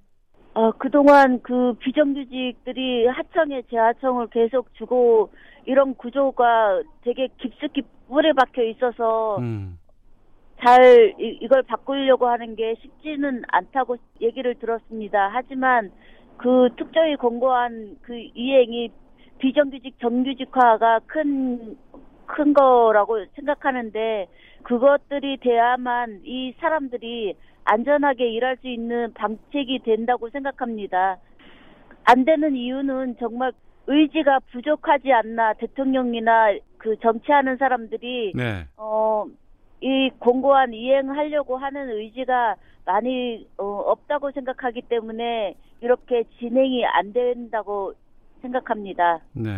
어, 0.56 0.72
그동안 0.72 1.42
그 1.42 1.74
비정규직들이 1.80 3.06
하청에 3.08 3.60
재하청을 3.70 4.28
계속 4.28 4.72
주고 4.72 5.28
이런 5.66 5.94
구조가 5.94 6.80
되게 7.02 7.28
깊숙이 7.36 7.82
뿌리 8.08 8.32
박혀 8.32 8.62
있어서 8.62 9.36
음. 9.36 9.78
잘 10.64 11.14
이, 11.20 11.38
이걸 11.42 11.62
바꾸려고 11.62 12.26
하는 12.26 12.56
게 12.56 12.74
쉽지는 12.80 13.42
않다고 13.48 13.98
얘기를 14.22 14.54
들었습니다. 14.54 15.28
하지만 15.30 15.90
그 16.38 16.70
특조위 16.78 17.16
공고한 17.16 17.98
그 18.00 18.16
이행이 18.16 18.88
비정규직 19.38 20.00
정규직화가 20.00 21.00
큰, 21.06 21.76
큰 22.24 22.54
거라고 22.54 23.22
생각하는데 23.34 24.26
그것들이 24.62 25.36
돼야만 25.36 26.22
이 26.24 26.54
사람들이 26.60 27.34
안전하게 27.66 28.30
일할 28.30 28.56
수 28.58 28.68
있는 28.68 29.12
방책이 29.14 29.80
된다고 29.84 30.30
생각합니다. 30.30 31.18
안 32.04 32.24
되는 32.24 32.54
이유는 32.54 33.16
정말 33.18 33.52
의지가 33.88 34.40
부족하지 34.52 35.12
않나 35.12 35.52
대통령이나 35.54 36.54
그 36.78 36.96
정치하는 37.00 37.56
사람들이 37.56 38.32
네. 38.34 38.66
어, 38.76 39.26
이 39.80 40.10
공고안 40.18 40.72
이행하려고 40.72 41.56
하는 41.56 41.90
의지가 41.90 42.56
많이 42.84 43.46
어, 43.58 43.64
없다고 43.64 44.30
생각하기 44.30 44.82
때문에 44.82 45.54
이렇게 45.80 46.24
진행이 46.38 46.86
안 46.86 47.12
된다고 47.12 47.94
생각합니다. 48.42 49.20
네. 49.32 49.50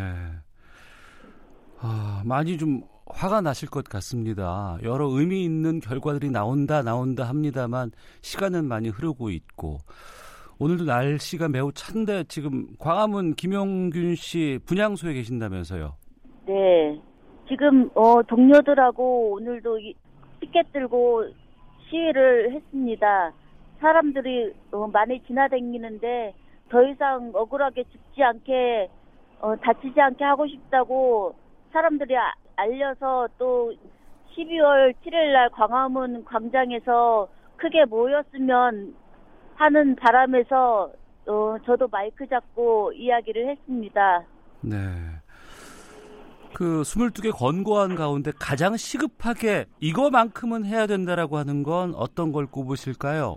아, 1.80 2.22
많이 2.24 2.56
좀 2.56 2.82
화가 3.10 3.40
나실 3.40 3.68
것 3.70 3.84
같습니다. 3.84 4.78
여러 4.82 5.06
의미 5.08 5.44
있는 5.44 5.80
결과들이 5.80 6.30
나온다, 6.30 6.82
나온다 6.82 7.24
합니다만 7.24 7.90
시간은 8.22 8.64
많이 8.66 8.88
흐르고 8.88 9.30
있고 9.30 9.78
오늘도 10.58 10.84
날씨가 10.84 11.48
매우 11.48 11.72
찬데 11.72 12.24
지금 12.24 12.66
광화문 12.78 13.34
김용균 13.34 14.14
씨 14.16 14.58
분향소에 14.66 15.14
계신다면서요. 15.14 15.94
네. 16.46 17.00
지금 17.48 17.88
어, 17.94 18.22
동료들하고 18.22 19.32
오늘도 19.32 19.78
이- 19.78 19.94
피켓 20.40 20.72
들고 20.72 21.24
시위를 21.88 22.52
했습니다. 22.54 23.32
사람들이 23.80 24.52
어, 24.72 24.86
많이 24.88 25.20
지나다니는데 25.26 26.34
더 26.68 26.82
이상 26.86 27.30
억울하게 27.34 27.84
죽지 27.84 28.22
않게 28.22 28.90
어, 29.40 29.54
다치지 29.56 30.00
않게 30.00 30.24
하고 30.24 30.46
싶다고 30.46 31.34
사람들이 31.72 32.16
아- 32.16 32.34
알려서 32.58 33.28
또 33.38 33.72
12월 34.36 34.92
7일 35.04 35.32
날 35.32 35.48
광화문 35.50 36.24
광장에서 36.24 37.28
크게 37.56 37.84
모였으면 37.84 38.94
하는 39.54 39.96
바람에서 39.96 40.90
어, 41.26 41.56
저도 41.64 41.88
마이크 41.88 42.26
잡고 42.26 42.92
이야기를 42.92 43.48
했습니다. 43.48 44.24
네. 44.62 44.76
그 46.54 46.82
22개 46.82 47.30
권고안 47.32 47.94
가운데 47.94 48.32
가장 48.38 48.76
시급하게 48.76 49.66
이거만큼은 49.80 50.64
해야 50.64 50.86
된다라고 50.86 51.36
하는 51.36 51.62
건 51.62 51.94
어떤 51.94 52.32
걸 52.32 52.46
꼽으실까요? 52.46 53.36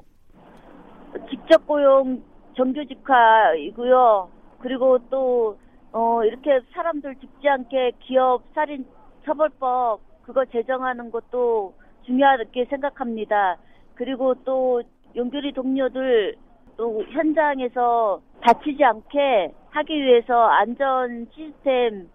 직접 1.29 1.67
고용 1.67 2.23
정규직화이고요. 2.55 4.29
그리고 4.59 4.97
또 5.09 5.57
어, 5.91 6.23
이렇게 6.23 6.61
사람들 6.73 7.15
죽지 7.19 7.49
않게 7.49 7.91
기업 7.99 8.43
살인 8.55 8.85
처벌법 9.25 10.01
그거 10.23 10.45
제정하는 10.45 11.11
것도 11.11 11.73
중요하게 12.05 12.65
생각합니다. 12.65 13.57
그리고 13.95 14.33
또 14.43 14.81
용규리 15.15 15.53
동료들 15.53 16.35
또 16.77 17.03
현장에서 17.11 18.21
다치지 18.41 18.83
않게 18.83 19.53
하기 19.69 19.93
위해서 19.93 20.47
안전 20.47 21.27
시스템 21.33 22.09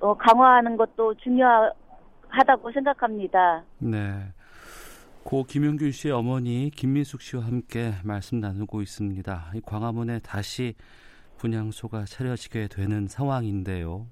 어, 0.00 0.14
강화하는 0.14 0.76
것도 0.76 1.14
중요하다고 1.14 2.72
생각합니다. 2.72 3.62
네. 3.78 3.98
고 5.22 5.44
김용균 5.44 5.92
씨의 5.92 6.12
어머니 6.12 6.70
김민숙 6.74 7.20
씨와 7.20 7.44
함께 7.44 7.92
말씀 8.02 8.40
나누고 8.40 8.82
있습니다. 8.82 9.52
이 9.54 9.60
광화문에 9.60 10.18
다시 10.18 10.74
분향소가 11.36 12.04
차려지게 12.04 12.68
되는 12.68 13.06
상황인데요. 13.06 14.08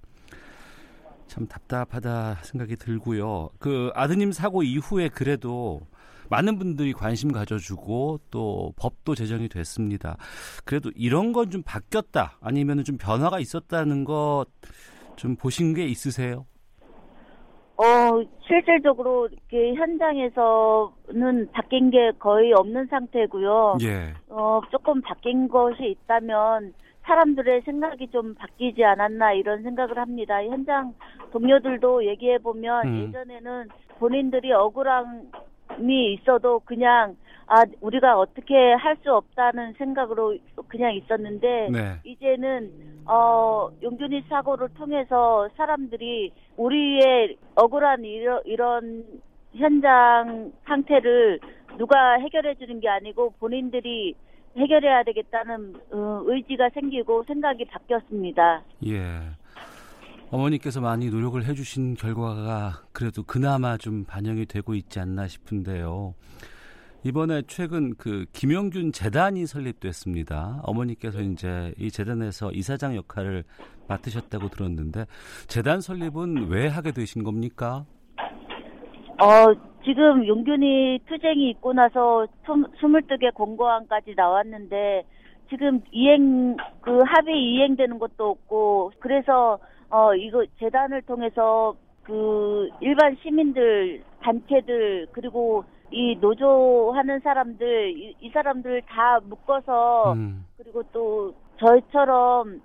참 1.31 1.47
답답하다 1.47 2.39
생각이 2.43 2.75
들고요. 2.77 3.49
그 3.61 3.91
아드님 3.95 4.33
사고 4.33 4.63
이후에 4.65 5.09
그래도 5.09 5.81
많은 6.29 6.59
분들이 6.59 6.93
관심 6.93 7.33
가져주고 7.33 8.21
또 8.31 8.73
법도 8.77 9.15
제정이 9.15 9.49
됐습니다. 9.49 10.17
그래도 10.65 10.91
이런 10.97 11.33
건 11.33 11.51
좀 11.51 11.63
바뀌었다 11.65 12.39
아니면 12.41 12.83
좀 12.85 12.99
변화가 12.99 13.39
있었다는 13.41 14.05
것 14.05 14.47
좀 15.17 15.37
보신 15.37 15.75
게 15.75 15.85
있으세요? 15.87 16.47
어, 17.77 17.85
실질적으로 18.47 19.29
이렇게 19.29 19.75
현장에서는 19.75 21.51
바뀐 21.53 21.91
게 21.91 22.11
거의 22.19 22.55
없는 22.55 22.87
상태고요. 22.87 23.77
예. 23.83 24.15
어, 24.29 24.61
조금 24.71 25.01
바뀐 25.03 25.47
것이 25.49 25.91
있다면 25.91 26.73
사람들의 27.03 27.63
생각이 27.63 28.09
좀 28.09 28.35
바뀌지 28.35 28.85
않았나 28.85 29.33
이런 29.33 29.63
생각을 29.63 29.99
합니다. 29.99 30.43
현장 30.45 30.95
동료들도 31.33 32.05
얘기해 32.07 32.39
보면 32.39 32.87
음. 32.87 33.03
예전에는 33.07 33.69
본인들이 33.99 34.53
억울함이 34.53 36.15
있어도 36.15 36.61
그냥 36.61 37.17
아 37.47 37.65
우리가 37.81 38.17
어떻게 38.19 38.73
할 38.75 38.97
수 39.03 39.13
없다는 39.15 39.73
생각으로 39.79 40.37
그냥 40.69 40.95
있었는데 40.95 41.69
네. 41.73 41.97
이제는 42.05 42.71
어 43.07 43.71
용준이 43.83 44.25
사고를 44.29 44.69
통해서 44.75 45.49
사람들이 45.57 46.33
우리의 46.57 47.37
억울한 47.57 48.05
이런, 48.05 48.43
이런 48.45 49.05
현장 49.55 50.53
상태를 50.67 51.41
누가 51.79 52.15
해결해 52.15 52.55
주는 52.57 52.79
게 52.79 52.89
아니고 52.89 53.33
본인들이 53.41 54.15
해결해야 54.57 55.05
되겠다는 55.05 55.75
어, 55.93 56.23
의지가 56.25 56.71
생기고 56.75 57.25
생각이 57.27 57.65
바뀌었습니다. 57.67 58.63
예. 58.87 59.21
어머니께서 60.31 60.81
많이 60.81 61.11
노력을 61.11 61.43
해주신 61.45 61.95
결과가 61.95 62.83
그래도 62.93 63.23
그나마 63.25 63.77
좀 63.77 64.05
반영이 64.05 64.47
되고 64.47 64.75
있지 64.75 65.01
않나 65.01 65.27
싶은데요. 65.27 66.15
이번에 67.03 67.43
최근 67.47 67.95
그 67.97 68.27
김영균 68.33 68.93
재단이 68.93 69.47
설립됐습니다. 69.47 70.61
어머니께서 70.63 71.21
이제 71.21 71.73
이 71.79 71.91
재단에서 71.91 72.53
이사장 72.53 72.95
역할을 72.95 73.45
맡으셨다고 73.89 74.51
들었는데 74.51 75.07
재단 75.49 75.81
설립은 75.81 76.49
왜 76.49 76.69
하게 76.69 76.93
되신 76.93 77.25
겁니까? 77.25 77.87
어, 79.19 79.70
지금 79.85 80.27
용균이 80.27 81.01
투쟁이 81.07 81.51
있고 81.51 81.73
나서 81.73 82.27
22개 82.45 83.33
공고안까지 83.35 84.15
나왔는데 84.17 85.05
지금 85.49 85.81
이행 85.91 86.57
그 86.81 87.01
합의 87.07 87.43
이행되는 87.43 87.99
것도 87.99 88.31
없고 88.31 88.93
그래서 89.01 89.59
어 89.89 90.15
이거 90.15 90.45
재단을 90.59 91.03
통해서 91.03 91.75
그 92.05 92.69
일반 92.81 93.17
시민들 93.23 94.03
단체들 94.21 95.09
그리고 95.13 95.65
이 95.91 96.17
노조 96.21 96.93
하는 96.95 97.19
사람들 97.21 97.91
이, 97.99 98.15
이 98.21 98.31
사람들 98.31 98.83
다 98.87 99.19
묶어서 99.25 100.13
음, 100.13 100.45
그리고 100.57 100.83
또 100.93 101.35
저희처럼 101.59 102.61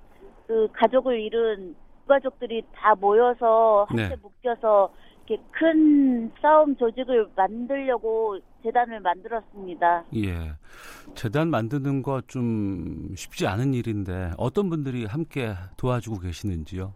그 0.46 0.68
가족을 0.74 1.20
잃은 1.20 1.76
유가족들이 2.04 2.62
다 2.74 2.94
모여서 2.96 3.86
함께 3.90 4.10
네. 4.10 4.16
묶여서 4.22 4.92
이렇게 5.28 5.42
큰 5.52 6.32
싸움 6.42 6.76
조직을 6.76 7.28
만들려고 7.36 8.38
재단을 8.64 9.00
만들었습니다. 9.00 10.04
예. 10.16 10.54
재단 11.16 11.50
만드는 11.50 12.02
거 12.04 12.22
좀 12.28 13.10
쉽지 13.16 13.48
않은 13.48 13.74
일인데 13.74 14.32
어떤 14.38 14.70
분들이 14.70 15.06
함께 15.06 15.54
도와주고 15.78 16.20
계시는지요? 16.20 16.94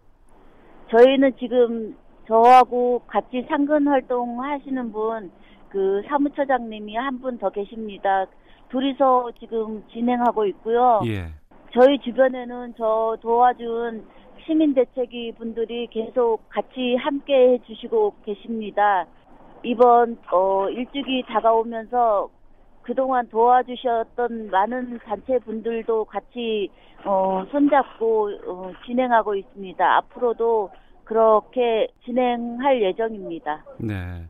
저희는 0.90 1.32
지금 1.38 1.94
저하고 2.26 3.00
같이 3.06 3.44
상근 3.48 3.86
활동 3.88 4.42
하시는 4.42 4.92
분, 4.92 5.30
그 5.68 6.02
사무처장님이 6.08 6.96
한 6.96 7.20
분 7.20 7.38
더 7.38 7.50
계십니다. 7.50 8.26
둘이서 8.70 9.30
지금 9.40 9.82
진행하고 9.92 10.46
있고요. 10.46 11.00
예. 11.06 11.26
저희 11.72 11.98
주변에는 12.00 12.74
저 12.76 13.16
도와준 13.20 14.04
시민대책위 14.46 15.32
분들이 15.32 15.86
계속 15.88 16.48
같이 16.48 16.96
함께 16.96 17.54
해주시고 17.54 18.14
계십니다. 18.24 19.06
이번 19.62 20.18
어, 20.32 20.68
일주기 20.70 21.22
다가오면서 21.28 22.28
그동안 22.82 23.28
도와주셨던 23.28 24.50
많은 24.50 24.98
단체 25.04 25.38
분들도 25.38 26.04
같이 26.06 26.70
어, 27.04 27.44
손잡고 27.50 28.30
어, 28.46 28.72
진행하고 28.86 29.34
있습니다. 29.34 29.96
앞으로도 29.96 30.70
그렇게 31.04 31.88
진행할 32.04 32.82
예정입니다. 32.82 33.64
네. 33.78 34.26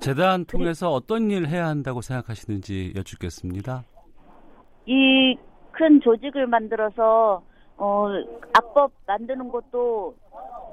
재단 0.00 0.44
통해서 0.46 0.90
어떤 0.90 1.30
일 1.30 1.46
해야 1.46 1.66
한다고 1.66 2.00
생각하시는지 2.00 2.94
여쭙겠습니다. 2.96 3.82
이 4.86 5.36
큰 5.80 5.98
조직을 6.02 6.46
만들어서 6.46 7.42
어 7.80 8.08
악법 8.52 8.92
만드는 9.06 9.48
것도 9.50 10.14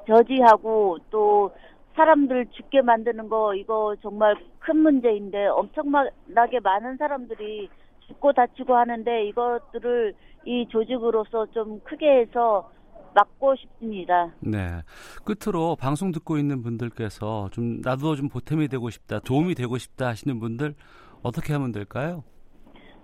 저지하고 0.08 0.98
또 1.10 1.52
사람들 1.96 2.48
죽게 2.52 2.82
만드는 2.82 3.30
거 3.30 3.56
이거 3.56 3.96
정말 4.02 4.36
큰 4.60 4.78
문제인데 4.78 5.48
엄청나게 5.48 6.60
많은 6.62 6.98
사람들이 6.98 7.70
죽고 8.08 8.34
다치고 8.34 8.76
하는데 8.76 9.26
이것들을 9.26 10.13
이 10.46 10.67
조직으로서 10.70 11.46
좀 11.48 11.80
크게 11.82 12.22
해서 12.22 12.70
막고 13.13 13.56
싶습니다. 13.56 14.32
네. 14.41 14.82
끝으로 15.24 15.76
방송 15.76 16.12
듣고 16.12 16.38
있는 16.38 16.62
분들께서 16.62 17.50
좀 17.52 17.82
나도 17.82 18.15
좀 18.15 18.30
보탬이 18.30 18.67
되고 18.67 18.89
싶다, 18.89 19.20
도움이 19.20 19.56
되고 19.56 19.78
싶다 19.78 20.08
하시는 20.08 20.39
분들 20.39 20.76
어떻게 21.24 21.54
하면 21.54 21.72
될까요? 21.72 22.24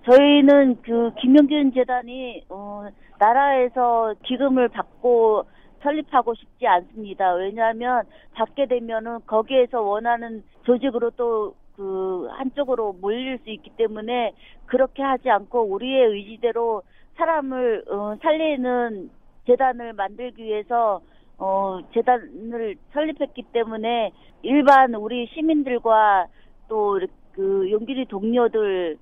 저희는 0.05 0.81
그 0.81 1.11
김영균 1.19 1.73
재단이 1.73 2.43
어, 2.49 2.87
나라에서 3.19 4.13
기금을 4.23 4.69
받고 4.69 5.45
설립하고 5.81 6.33
싶지 6.35 6.67
않습니다. 6.67 7.33
왜냐하면 7.33 8.03
받게 8.33 8.67
되면은 8.67 9.19
거기에서 9.25 9.81
원하는 9.81 10.43
조직으로 10.63 11.11
또 11.11 11.55
그 11.75 12.27
한쪽으로 12.31 12.93
몰릴 13.01 13.39
수 13.39 13.49
있기 13.49 13.71
때문에 13.71 14.33
그렇게 14.65 15.01
하지 15.01 15.29
않고 15.29 15.63
우리의 15.63 16.07
의지대로 16.07 16.83
사람을 17.15 17.85
어, 17.89 18.15
살리는 18.21 19.09
재단을 19.47 19.93
만들기 19.93 20.43
위해서 20.43 21.01
어, 21.37 21.79
재단을 21.93 22.75
설립했기 22.93 23.43
때문에 23.51 24.11
일반 24.43 24.93
우리 24.95 25.27
시민들과 25.27 26.27
또 26.67 26.99
그 27.33 27.71
용기리 27.71 28.05
동료들 28.05 28.95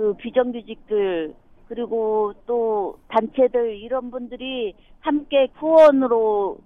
그 0.00 0.14
비정규직들 0.14 1.34
그리고 1.68 2.32
또 2.46 2.96
단체들 3.08 3.76
이런 3.76 4.10
분들이 4.10 4.74
함께 5.00 5.48
후원으로 5.56 6.56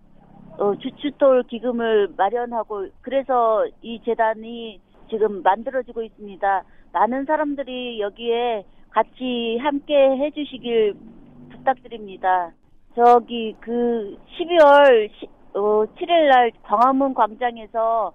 어, 0.57 0.75
주춧돌 0.77 1.43
기금을 1.49 2.15
마련하고 2.17 2.87
그래서 3.01 3.67
이 3.83 4.01
재단이 4.05 4.81
지금 5.11 5.43
만들어지고 5.43 6.05
있습니다. 6.05 6.63
많은 6.93 7.25
사람들이 7.25 8.01
여기에 8.01 8.67
같이 8.91 9.59
함께 9.61 9.97
해주시길 9.97 10.95
부탁드립니다. 11.51 12.53
저기 12.95 13.57
그 13.59 14.17
12월 14.39 15.11
어, 15.55 15.85
7일 15.97 16.29
날 16.29 16.53
광화문 16.63 17.15
광장에서 17.15 18.13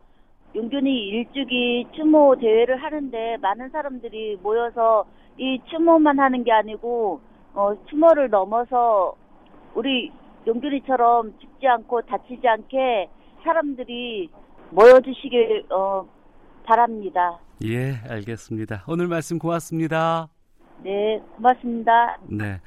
용균이 0.56 1.08
일주기 1.10 1.86
추모 1.96 2.36
대회를 2.40 2.82
하는데 2.82 3.38
많은 3.38 3.70
사람들이 3.70 4.38
모여서 4.42 5.06
이 5.38 5.60
추모만 5.70 6.20
하는 6.20 6.44
게 6.44 6.52
아니고 6.52 7.22
어, 7.54 7.74
추모를 7.90 8.30
넘어서 8.30 9.16
우리 9.76 10.12
용균이처럼 10.48 11.34
죽지 11.40 11.68
않고 11.68 12.02
다치지 12.02 12.48
않게 12.48 13.10
사람들이 13.44 14.30
모여주시길 14.72 15.66
어, 15.72 16.08
바랍니다. 16.64 17.40
예, 17.64 17.96
알겠습니다. 18.10 18.84
오늘 18.88 19.08
말씀 19.08 19.38
고맙습니다. 19.38 20.30
네, 20.84 21.22
고맙습니다. 21.36 22.18
네. 22.28 22.60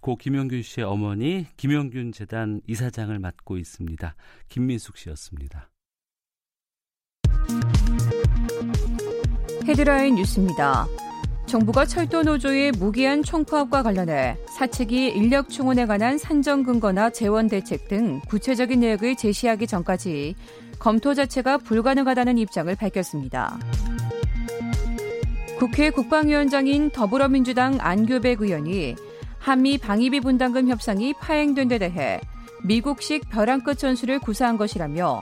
고 0.00 0.16
김영균 0.16 0.62
씨의 0.62 0.86
어머니 0.86 1.46
김영균 1.56 2.12
재단 2.12 2.62
이사장을 2.66 3.18
맡고 3.18 3.58
있습니다. 3.58 4.14
김민숙 4.48 4.96
씨였습니다. 4.96 5.69
헤드라인 9.70 10.16
뉴스입니다. 10.16 10.88
정부가 11.46 11.86
철도 11.86 12.24
노조의 12.24 12.72
무기한 12.72 13.22
총파업과 13.22 13.84
관련해 13.84 14.36
사측이 14.48 15.10
인력 15.10 15.48
충원에 15.48 15.86
관한 15.86 16.18
산정 16.18 16.64
근거나 16.64 17.10
재원 17.10 17.46
대책 17.46 17.86
등 17.86 18.20
구체적인 18.28 18.80
내역을 18.80 19.14
제시하기 19.14 19.68
전까지 19.68 20.34
검토 20.80 21.14
자체가 21.14 21.58
불가능하다는 21.58 22.36
입장을 22.38 22.74
밝혔습니다. 22.74 23.60
국회 25.60 25.90
국방위원장인 25.90 26.90
더불어민주당 26.90 27.78
안교백 27.80 28.40
의원이 28.40 28.96
한미 29.38 29.78
방위비 29.78 30.18
분담금 30.18 30.68
협상이 30.68 31.14
파행된 31.20 31.68
데 31.68 31.78
대해 31.78 32.20
미국식 32.64 33.30
벼랑 33.30 33.60
끝 33.60 33.78
전술을 33.78 34.18
구사한 34.18 34.56
것이라며 34.56 35.20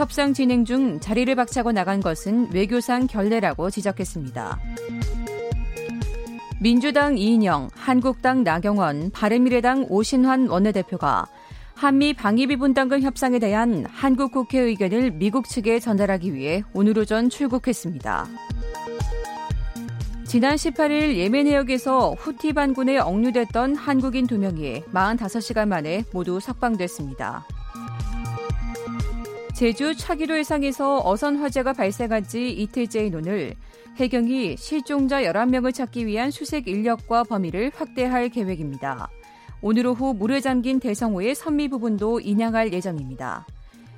협상 0.00 0.32
진행 0.32 0.64
중 0.64 0.98
자리를 0.98 1.34
박차고 1.34 1.72
나간 1.72 2.00
것은 2.00 2.54
외교상 2.54 3.06
결례라고 3.06 3.68
지적했습니다. 3.68 4.58
민주당 6.58 7.18
이인영, 7.18 7.68
한국당 7.74 8.42
나경원, 8.42 9.10
바른미래당 9.10 9.88
오신환 9.90 10.48
원내대표가 10.48 11.26
한미 11.74 12.14
방위비 12.14 12.56
분담금 12.56 13.02
협상에 13.02 13.38
대한 13.38 13.84
한국 13.90 14.32
국회 14.32 14.60
의견을 14.60 15.10
미국 15.10 15.46
측에 15.46 15.78
전달하기 15.78 16.32
위해 16.32 16.62
오늘 16.72 16.98
오전 16.98 17.28
출국했습니다. 17.28 18.26
지난 20.24 20.56
18일 20.56 21.16
예멘 21.16 21.46
해역에서 21.46 22.14
후티 22.18 22.54
반군에 22.54 22.96
억류됐던 22.96 23.76
한국인 23.76 24.26
2명이 24.26 24.86
45시간 24.86 25.68
만에 25.68 26.04
모두 26.14 26.40
석방됐습니다. 26.40 27.44
제주 29.60 29.94
차기로 29.94 30.36
해상에서 30.36 31.02
어선 31.04 31.36
화재가 31.36 31.74
발생한 31.74 32.26
지 32.26 32.50
이틀째인 32.50 33.14
오늘 33.14 33.54
해경이 33.96 34.56
실종자 34.56 35.20
11명을 35.20 35.74
찾기 35.74 36.06
위한 36.06 36.30
수색 36.30 36.66
인력과 36.66 37.24
범위를 37.24 37.70
확대할 37.74 38.30
계획입니다. 38.30 39.10
오늘 39.60 39.86
오후 39.86 40.14
물에 40.14 40.40
잠긴 40.40 40.80
대성호의 40.80 41.34
선미 41.34 41.68
부분도 41.68 42.20
인양할 42.20 42.72
예정입니다. 42.72 43.46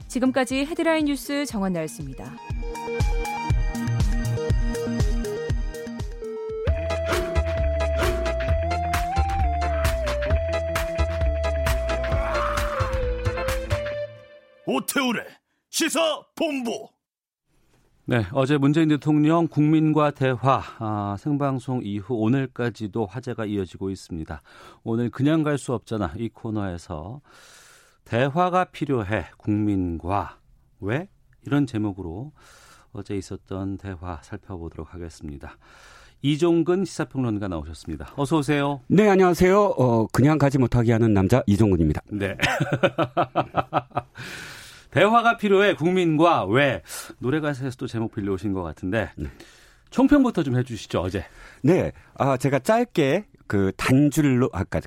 지금까지 0.09 0.65
헤드라인 0.65 1.05
뉴스 1.05 1.47
정원 1.47 1.75
나였습니다. 1.75 2.33
오태우래 14.67 15.42
시사 15.73 16.23
본부. 16.37 16.87
네, 18.05 18.27
어제 18.33 18.59
문재인 18.59 18.91
대통령 18.91 19.49
국민과 19.49 20.11
대화 20.11 20.63
아, 20.79 21.17
생방송 21.19 21.81
이후 21.83 22.15
오늘까지도 22.15 23.07
화제가 23.07 23.47
이어지고 23.47 23.89
있습니다. 23.89 24.43
오늘 24.85 25.09
그냥 25.09 25.43
갈 25.43 25.57
수 25.57 25.73
없잖아 25.73 26.13
이 26.19 26.29
코너에서 26.29 27.23
대화가 28.05 28.67
필요해 28.67 29.29
국민과 29.39 30.37
왜 30.81 31.09
이런 31.47 31.67
제목으로 31.67 32.33
어제 32.93 33.17
있었던 33.17 33.79
대화 33.79 34.21
살펴보도록 34.23 34.93
하겠습니다. 34.93 35.57
이종근 36.21 36.85
시사평론가 36.85 37.49
나오셨습니다. 37.49 38.13
어서 38.17 38.37
오세요. 38.37 38.83
네, 38.89 39.09
안녕하세요. 39.09 39.59
어, 39.59 40.07
그냥 40.09 40.37
가지 40.37 40.59
못하게 40.59 40.93
하는 40.93 41.15
남자 41.15 41.43
이종근입니다. 41.47 42.03
네. 42.11 42.37
대화가 44.93 45.37
필요해 45.37 45.75
국민과 45.75 46.45
왜 46.45 46.83
노래 47.19 47.41
가사에서도 47.41 47.87
제목 47.87 48.15
빌려오신 48.15 48.53
것 48.53 48.63
같은데 48.63 49.11
네. 49.17 49.29
총평부터 49.91 50.43
좀 50.43 50.57
해주시죠 50.57 51.01
어제. 51.01 51.25
네, 51.63 51.93
아 52.15 52.37
제가 52.37 52.61
짧게 52.61 53.25
그 53.47 53.73
단줄로 53.77 54.49
아까 54.53 54.81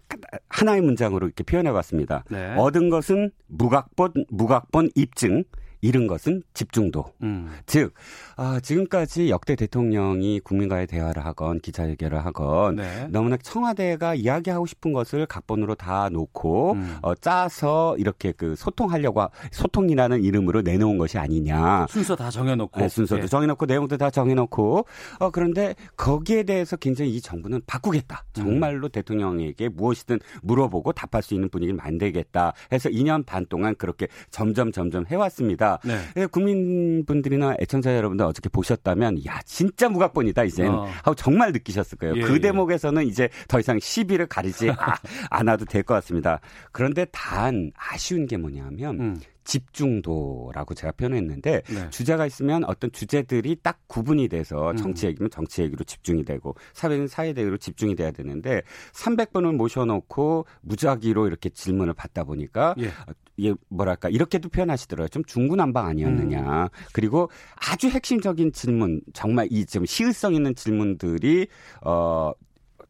하나의 0.49 0.81
문장으로 0.81 1.27
이렇게 1.27 1.43
표현해봤습니다. 1.43 2.23
네. 2.29 2.55
얻은 2.55 2.89
것은 2.89 3.31
무각본 3.47 4.25
무각본 4.29 4.89
입증. 4.95 5.43
잃은 5.86 6.08
것은 6.08 6.41
집중도. 6.56 7.06
음. 7.21 7.52
즉, 7.67 7.93
아, 8.38 8.60
지금까지 8.60 9.30
역대 9.30 9.56
대통령이 9.56 10.39
국민과의 10.39 10.88
대화를 10.88 11.24
하건 11.24 11.60
기자회견을 11.60 12.26
하건 12.26 12.78
네. 12.78 13.08
너무나 13.12 13.38
청와대가 13.38 14.15
이야기하고 14.15 14.65
싶은 14.65 14.93
것을 14.93 15.28
각본으로 15.28 15.76
다 15.76 16.10
놓고 16.10 16.74
음. 16.74 16.98
어, 17.04 17.13
짜서 17.13 17.95
이렇게 18.00 18.32
그 18.32 18.56
소통하려고 18.56 19.28
소통이라는 19.52 20.24
이름으로 20.24 20.63
내놓은 20.63 20.98
것이 20.98 21.19
아니냐. 21.19 21.86
순서 21.88 22.15
다 22.15 22.32
정해놓고. 22.32 22.80
네, 22.80 22.89
순서도 22.89 23.21
네. 23.21 23.28
정해놓고 23.28 23.67
내용도 23.67 23.95
다 23.95 24.10
정해놓고. 24.10 24.86
어, 25.19 25.30
그런데 25.30 25.76
거기에 25.95 26.43
대해서 26.43 26.76
굉장히 26.78 27.12
이 27.12 27.21
정부는 27.21 27.62
바꾸겠다. 27.67 28.26
음. 28.38 28.41
정말로 28.41 28.88
음. 28.88 28.91
대통령에게 28.91 29.69
무엇이든 29.69 30.19
물어보고 30.41 30.93
답할 30.93 31.21
수 31.21 31.36
있는 31.36 31.50
분위기를 31.50 31.78
만들겠다. 31.78 32.54
해서 32.71 32.89
2년 32.89 33.24
반 33.24 33.45
동안 33.45 33.76
그렇게 33.76 34.08
점점 34.32 34.71
점점 34.71 35.06
해왔습니다. 35.06 35.74
네. 35.83 35.99
예, 36.17 36.25
국민분들이나 36.25 37.55
애청자 37.61 37.95
여러분들 37.95 38.25
어저께 38.25 38.49
보셨다면 38.49 39.25
야 39.25 39.39
진짜 39.45 39.89
무각본이다 39.89 40.43
이제 40.43 40.65
어. 40.67 40.88
하고 41.03 41.15
정말 41.15 41.51
느끼셨을 41.51 41.97
거예요. 41.97 42.17
예, 42.17 42.21
그 42.21 42.35
예. 42.35 42.39
대목에서는 42.39 43.05
이제 43.07 43.29
더 43.47 43.59
이상 43.59 43.79
시비를 43.79 44.27
가리지 44.27 44.69
아, 44.71 44.95
않아도 45.29 45.65
될 45.65 45.83
것 45.85 45.93
같습니다. 45.95 46.39
그런데 46.71 47.05
단 47.11 47.71
아쉬운 47.77 48.25
게 48.25 48.38
뭐냐면 48.38 48.99
음. 48.99 49.19
집중도라고 49.45 50.73
제가 50.73 50.91
표현했는데 50.93 51.62
네. 51.62 51.89
주제가 51.89 52.25
있으면 52.25 52.63
어떤 52.65 52.91
주제들이 52.91 53.58
딱 53.63 53.79
구분이 53.88 54.27
돼서 54.27 54.71
음. 54.71 54.75
정치 54.75 55.05
얘기면 55.05 55.29
정치 55.29 55.62
얘기로 55.62 55.84
집중이 55.86 56.25
되고 56.25 56.55
사회는 56.73 57.08
사회 57.08 57.34
대로 57.34 57.58
집중이 57.58 57.95
돼야 57.95 58.12
되는데 58.12 58.63
300번을 58.93 59.55
모셔놓고 59.55 60.45
무작위로 60.62 61.27
이렇게 61.27 61.49
질문을 61.49 61.93
받다 61.93 62.23
보니까 62.23 62.75
예. 62.79 62.89
이게 63.38 63.53
뭐랄까 63.69 64.10
이렇게도 64.10 64.49
표현하시더라고요. 64.49 65.10
좀 65.10 65.23
중구난방 65.25 65.86
아니었느냐. 65.88 66.63
음. 66.63 66.67
그리고 66.93 67.29
아주 67.55 67.89
핵심적인 67.89 68.53
질문, 68.53 69.01
정말 69.13 69.47
이 69.51 69.65
좀 69.65 69.86
시의성 69.86 70.36
있는 70.36 70.55
질문들이 70.55 71.47
어 71.81 72.31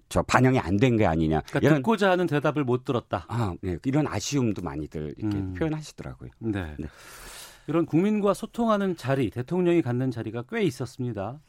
저 0.10 0.22
반영이 0.22 0.60
안 0.60 0.78
된 0.78 0.98
게 0.98 1.06
아니냐. 1.06 1.42
그러니까 1.42 1.60
이런, 1.60 1.76
듣고자 1.78 2.12
하는 2.12 2.28
대답을 2.28 2.64
못 2.64 2.86
들었다. 2.86 3.26
아, 3.28 3.54
네. 3.62 3.78
이런 3.86 4.08
아쉬움도 4.08 4.62
많이들 4.62 5.16
이렇게 5.18 5.38
음. 5.38 5.54
표현하시더라고요. 5.54 6.30
네. 6.40 6.76
네. 6.78 6.88
이런 7.68 7.86
국민과 7.86 8.34
소통하는 8.34 8.96
자리, 8.96 9.30
대통령이 9.30 9.82
갖는 9.82 10.12
자리가 10.12 10.44
꽤 10.50 10.64
있었습니다. 10.64 11.40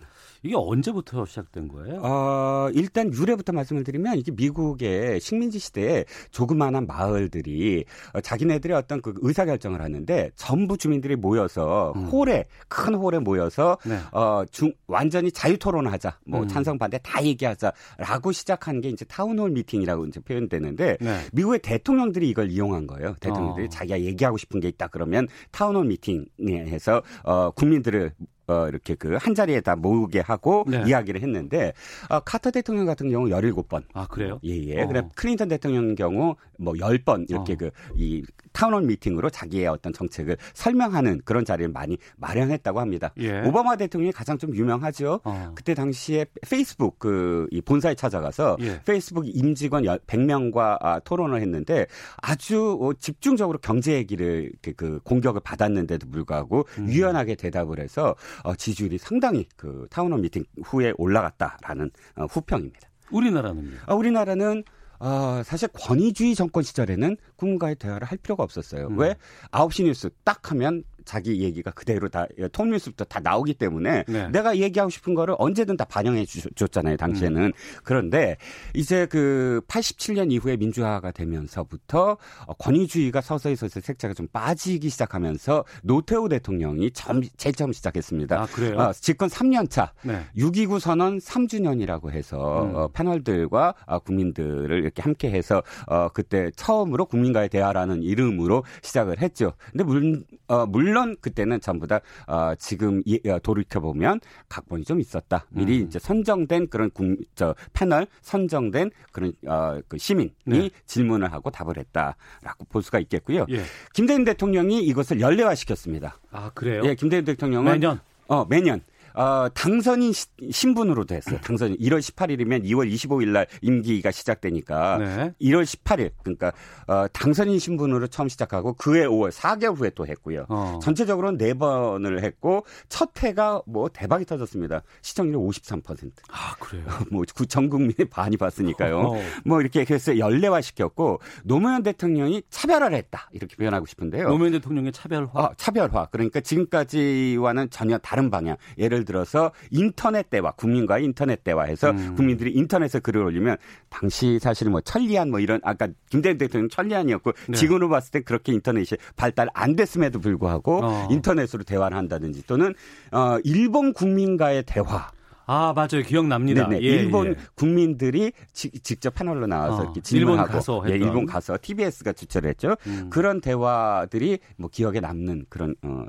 이게 0.43 0.55
언제부터 0.57 1.25
시작된 1.27 1.69
거예요? 1.69 2.01
어, 2.03 2.69
일단 2.73 3.13
유래부터 3.13 3.53
말씀을 3.53 3.85
드리면 3.85 4.19
이게 4.19 4.33
미국의 4.33 5.21
식민지 5.21 5.59
시대에 5.59 6.05
조그마한 6.31 6.87
마을들이 6.87 7.85
어, 8.13 8.21
자기네들의 8.21 8.77
어떤 8.77 9.03
그 9.03 9.15
의사 9.23 9.45
결정을 9.45 9.83
하는데 9.83 10.31
전부 10.37 10.77
주민들이 10.79 11.17
모여서 11.17 11.93
음. 11.97 12.07
홀에 12.07 12.45
큰 12.69 12.95
홀에 12.95 13.19
모여서 13.19 13.79
네. 13.85 13.99
어, 14.13 14.45
중, 14.51 14.73
완전히 14.87 15.33
자유 15.33 15.59
토론하자. 15.59 16.19
뭐 16.27 16.43
음. 16.43 16.49
찬성 16.49 16.79
반대 16.79 16.99
다 17.03 17.23
얘기하자라고 17.25 18.33
시작한 18.33 18.81
게 18.81 18.89
이제 18.89 19.05
타운홀 19.07 19.51
미팅이라고 19.51 20.07
이제 20.07 20.21
표현되는데 20.21 20.99
네. 21.01 21.21
미국의 21.33 21.61
대통령들이 21.61 22.29
이걸 22.29 22.51
이용한 22.51 22.87
거예요. 22.87 23.17
대통령들이 23.21 23.67
어. 23.67 23.69
자기가 23.69 24.01
얘기하고 24.01 24.37
싶은 24.37 24.61
게 24.61 24.69
있다 24.69 24.89
그러면 24.89 25.27
타운홀 25.51 25.87
미팅 25.87 26.06
에 26.13 26.67
해서 26.67 27.03
어, 27.25 27.51
국민들을 27.51 28.13
어, 28.49 28.69
이렇게 28.69 28.95
그 28.95 29.17
한 29.17 29.35
자리에 29.35 29.61
다 29.61 29.75
모으게 29.77 30.21
하고 30.21 30.65
네. 30.69 30.85
이야기를 30.87 31.21
했는데 31.23 31.73
어, 32.09 32.21
카터 32.21 32.51
대통령 32.51 32.87
같은 32.87 33.11
경우 33.11 33.29
17번. 33.29 33.83
아, 33.95 34.07
그래요? 34.07 34.39
예, 34.45 34.57
예. 34.67 34.83
어. 34.83 34.87
그래 34.87 35.03
클린턴 35.17 35.49
대통령 35.49 35.95
경우 35.95 36.37
뭐 36.59 36.75
10번 36.75 37.29
이렇게 37.29 37.55
어. 37.55 37.57
그이 37.57 38.23
타운홀 38.53 38.83
미팅으로 38.83 39.29
자기의 39.31 39.67
어떤 39.67 39.93
정책을 39.93 40.37
설명하는 40.55 41.21
그런 41.25 41.45
자리를 41.45 41.71
많이 41.73 41.99
마련했다고 42.17 42.81
합니다. 42.81 43.13
예. 43.19 43.41
오바마 43.43 43.77
대통령이 43.77 44.13
가장 44.13 44.39
좀 44.39 44.55
유명하죠. 44.55 45.21
어. 45.25 45.53
그때 45.55 45.75
당시에 45.75 46.27
페이스북 46.49 46.99
그 46.99 47.47
이 47.51 47.61
본사에 47.61 47.95
찾아가서 47.95 48.57
예. 48.61 48.81
페이스북 48.85 49.27
임직원 49.27 49.85
100명과 49.85 50.79
아, 50.81 50.99
토론을 51.01 51.41
했는데 51.41 51.87
아주 52.19 52.79
어, 52.81 52.93
집중적으로 52.95 53.59
경제 53.59 53.95
얘기를 53.95 54.53
그, 54.63 54.73
그 54.75 55.01
공격을 55.05 55.41
받았는데도 55.43 56.09
불구하고 56.11 56.67
음. 56.79 56.89
유연하게 56.89 57.35
대답을 57.37 57.81
해서 57.81 58.11
어, 58.11 58.15
지지율이 58.57 58.99
상당히 58.99 59.47
그 59.57 59.87
타운홀 59.91 60.21
미팅 60.21 60.45
후에 60.65 60.93
올라갔다라는 60.97 61.91
어, 62.17 62.25
후평입니다. 62.25 62.89
우리나라는요? 63.11 63.77
아, 63.87 63.95
우리나라는 63.95 64.65
어, 64.99 65.43
사실 65.45 65.69
권위주의 65.69 66.35
정권 66.35 66.63
시절에는 66.63 67.17
국민과의 67.37 67.77
대화를 67.77 68.07
할 68.07 68.19
필요가 68.19 68.43
없었어요. 68.43 68.89
음. 68.89 68.99
왜? 68.99 69.15
9시 69.51 69.85
뉴스 69.85 70.11
딱 70.25 70.51
하면 70.51 70.85
자기 71.07 71.43
얘기가 71.43 71.71
그대로 71.71 72.09
다 72.09 72.27
땡 72.53 72.71
뉴스부터 72.71 73.05
다 73.05 73.21
나오기 73.21 73.55
때문에 73.55 74.05
네. 74.07 74.29
내가 74.29 74.59
얘기하고 74.59 74.91
싶은 74.91 75.15
거를 75.15 75.35
언제든 75.39 75.77
다 75.77 75.85
반영해 75.85 76.27
줬잖아요 76.55 76.97
당시에는 76.99 77.43
음. 77.43 77.53
그런데 77.83 78.37
이제 78.75 79.07
그 79.07 79.63
87년 79.69 80.31
이후에 80.33 80.57
민주화가 80.57 81.13
되면서부터 81.13 82.19
권위주의가 82.59 83.21
서서히 83.21 83.57
서서히 83.57 83.83
색채가 83.83 84.15
좀 84.15 84.27
빠지기 84.33 84.89
시작하면서 84.91 85.65
노태우 85.83 86.29
대통령이 86.29 86.91
처음 86.91 87.23
제일 87.37 87.55
처음 87.55 87.73
시작했습니다. 87.73 88.41
아 88.43 88.47
그래요? 88.47 88.77
어, 88.79 88.93
집권 88.93 89.29
3년 89.29 89.71
차 89.71 89.93
네. 90.03 90.25
6.29 90.37 90.81
선언 90.81 91.19
3주년이라고 91.19 92.11
해서 92.11 92.65
음. 92.65 92.75
어, 92.75 92.89
패널들과 92.89 93.75
어, 93.87 93.99
국민들을 94.01 94.83
이렇게 94.83 95.03
함께해서 95.03 95.63
어, 95.87 96.09
그때 96.09 96.51
처음으로 96.57 97.07
국민과의 97.07 97.49
대화라는 97.49 98.03
이름으로 98.03 98.65
시작을 98.83 99.21
했죠. 99.21 99.53
근데 99.71 99.85
물, 99.85 100.25
어, 100.49 100.67
물론 100.67 100.96
물론 100.97 101.15
그때는 101.21 101.61
전부 101.61 101.87
다 101.87 102.01
어, 102.27 102.55
지금 102.59 103.03
이, 103.05 103.21
어, 103.29 103.39
돌이켜 103.41 103.81
보면 103.81 104.21
각본이 104.49 104.85
좀 104.85 104.99
있었다. 104.99 105.45
미리 105.51 105.81
음. 105.81 105.87
이제 105.87 105.99
선정된 105.99 106.69
그런 106.69 106.91
국, 106.91 107.19
저 107.35 107.55
패널 107.75 108.07
선정된 108.23 108.91
그런 109.13 109.35
어, 109.47 109.79
그 109.89 109.99
시민이 109.99 110.33
네. 110.47 110.71
질문을 110.87 111.31
하고 111.33 111.51
답을 111.51 111.77
했다라고 111.77 112.65
볼 112.71 112.83
수가 112.83 112.99
있겠고요. 113.01 113.45
예. 113.51 113.63
김대중 113.93 114.25
대통령이 114.25 114.83
이것을 114.85 115.21
연례화시켰습니다. 115.21 116.19
아 116.31 116.51
그래요? 116.55 116.81
예, 116.87 116.95
김대중 116.95 117.27
대통령은 117.27 117.73
매년 117.73 118.01
어 118.29 118.47
매년 118.47 118.81
어, 119.17 119.49
당선인 119.55 120.13
시, 120.13 120.27
신분으로 120.51 121.05
됐어요. 121.07 121.41
당선인 121.41 121.77
1월 121.79 122.01
18일이면 122.01 122.65
2월 122.65 122.93
25일 122.93 123.29
날 123.29 123.47
임기가 123.63 124.11
시작되니까 124.11 124.99
네. 124.99 125.35
1월 125.41 125.65
18일 125.65 126.11
그러니까 126.23 126.53
어, 126.87 127.07
당선인 127.09 127.59
신분으로 127.59 128.09
처음 128.09 128.29
시작하고 128.29 128.75
그해 128.75 129.07
5월 129.07 129.33
4개월 129.33 129.77
후에 129.79 129.91
또 129.95 130.07
했고요. 130.07 130.45
어. 130.51 130.79
전체적으로는 130.83 131.39
네 131.39 131.55
번을 131.55 132.23
했고 132.23 132.67
첫 132.91 133.11
해가 133.23 133.63
뭐 133.67 133.89
대박이 133.89 134.27
터졌습니다. 134.27 134.83
시청률 135.01 135.41
53%. 135.41 136.13
아 136.31 136.55
그래요? 136.61 136.85
뭐전 137.11 137.71
국민의 137.71 138.11
반이 138.11 138.37
봤으니까요. 138.37 138.99
어. 138.99 139.21
뭐 139.47 139.63
이렇게 139.63 139.87
해서 139.89 140.19
연례화 140.19 140.61
시켰고 140.61 141.21
노무현 141.43 141.83
대통령이 141.83 142.43
차별화를 142.51 142.97
했다 142.99 143.31
이렇게 143.33 143.57
표현하고 143.57 143.87
싶은데요. 143.87 144.29
노무현 144.29 144.53
대통령의 144.53 144.93
차별화? 144.93 145.31
어, 145.33 145.55
차별화. 145.57 146.09
그러니까 146.11 146.41
지금까지와는 146.41 147.71
전혀 147.71 147.97
다른 147.97 148.31
방향. 148.31 148.57
예를 148.77 149.06
들어서 149.07 149.53
인터넷 149.71 150.29
대화, 150.29 150.51
국민과의 150.51 151.05
인터넷 151.05 151.43
대화해서 151.43 151.91
음. 151.91 152.15
국민들이 152.15 152.53
인터넷에 152.53 152.99
글을 152.99 153.23
올리면 153.23 153.57
당시 153.89 154.39
사실 154.39 154.69
뭐 154.69 154.83
천리안 154.83 155.31
뭐 155.31 155.41
이런 155.41 155.61
아까 155.65 155.89
김대중 156.11 156.37
대통령 156.37 156.69
천리안이었고 156.69 157.33
네. 157.49 157.57
지금으로 157.57 157.89
봤을 157.89 158.11
때 158.11 158.21
그렇게 158.21 158.53
인터넷이 158.53 158.99
발달 159.17 159.49
안 159.55 159.75
됐음에도 159.77 160.21
불구하고 160.21 160.85
어. 160.85 161.09
인터넷으로 161.11 161.65
대화를 161.65 161.97
한다든지 161.97 162.47
또는 162.47 162.75
어 163.13 163.39
일본 163.45 163.95
국민과의 163.95 164.65
대화 164.67 165.11
아 165.47 165.73
맞아요 165.75 166.03
기억납니다. 166.05 166.69
예, 166.73 166.79
일본 166.79 167.29
예. 167.29 167.35
국민들이 167.55 168.33
지, 168.53 168.71
직접 168.81 169.15
패널로 169.15 169.47
나와서 169.47 169.83
어, 169.85 169.93
질문하고 170.03 170.49
일본 170.49 170.53
가서 170.53 170.85
예, 170.89 170.95
일본 170.97 171.27
가서 171.27 171.57
TBS가 171.61 172.13
주최를 172.13 172.51
했죠. 172.51 172.77
음. 172.87 173.09
그런 173.11 173.41
대화들이 173.41 174.41
뭐 174.57 174.69
기억에 174.69 174.99
남는 174.99 175.47
그런 175.49 175.77
어, 175.83 176.05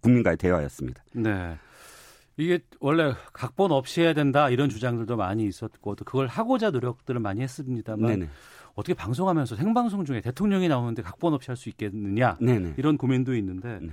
국민과의 0.00 0.36
대화였습니다. 0.36 1.02
네. 1.12 1.56
이게 2.36 2.60
원래 2.80 3.14
각본 3.32 3.72
없이 3.72 4.00
해야 4.00 4.14
된다 4.14 4.48
이런 4.48 4.68
주장들도 4.68 5.16
많이 5.16 5.46
있었고 5.46 5.94
또 5.96 6.04
그걸 6.04 6.26
하고자 6.26 6.70
노력들을 6.70 7.20
많이 7.20 7.42
했습니다만 7.42 8.10
네네. 8.10 8.28
어떻게 8.74 8.94
방송하면서 8.94 9.56
생방송 9.56 10.04
중에 10.04 10.20
대통령이 10.22 10.68
나오는데 10.68 11.02
각본 11.02 11.34
없이 11.34 11.50
할 11.50 11.56
수 11.56 11.68
있겠느냐 11.68 12.38
네네. 12.40 12.74
이런 12.78 12.96
고민도 12.96 13.34
있는데 13.36 13.78
네. 13.82 13.90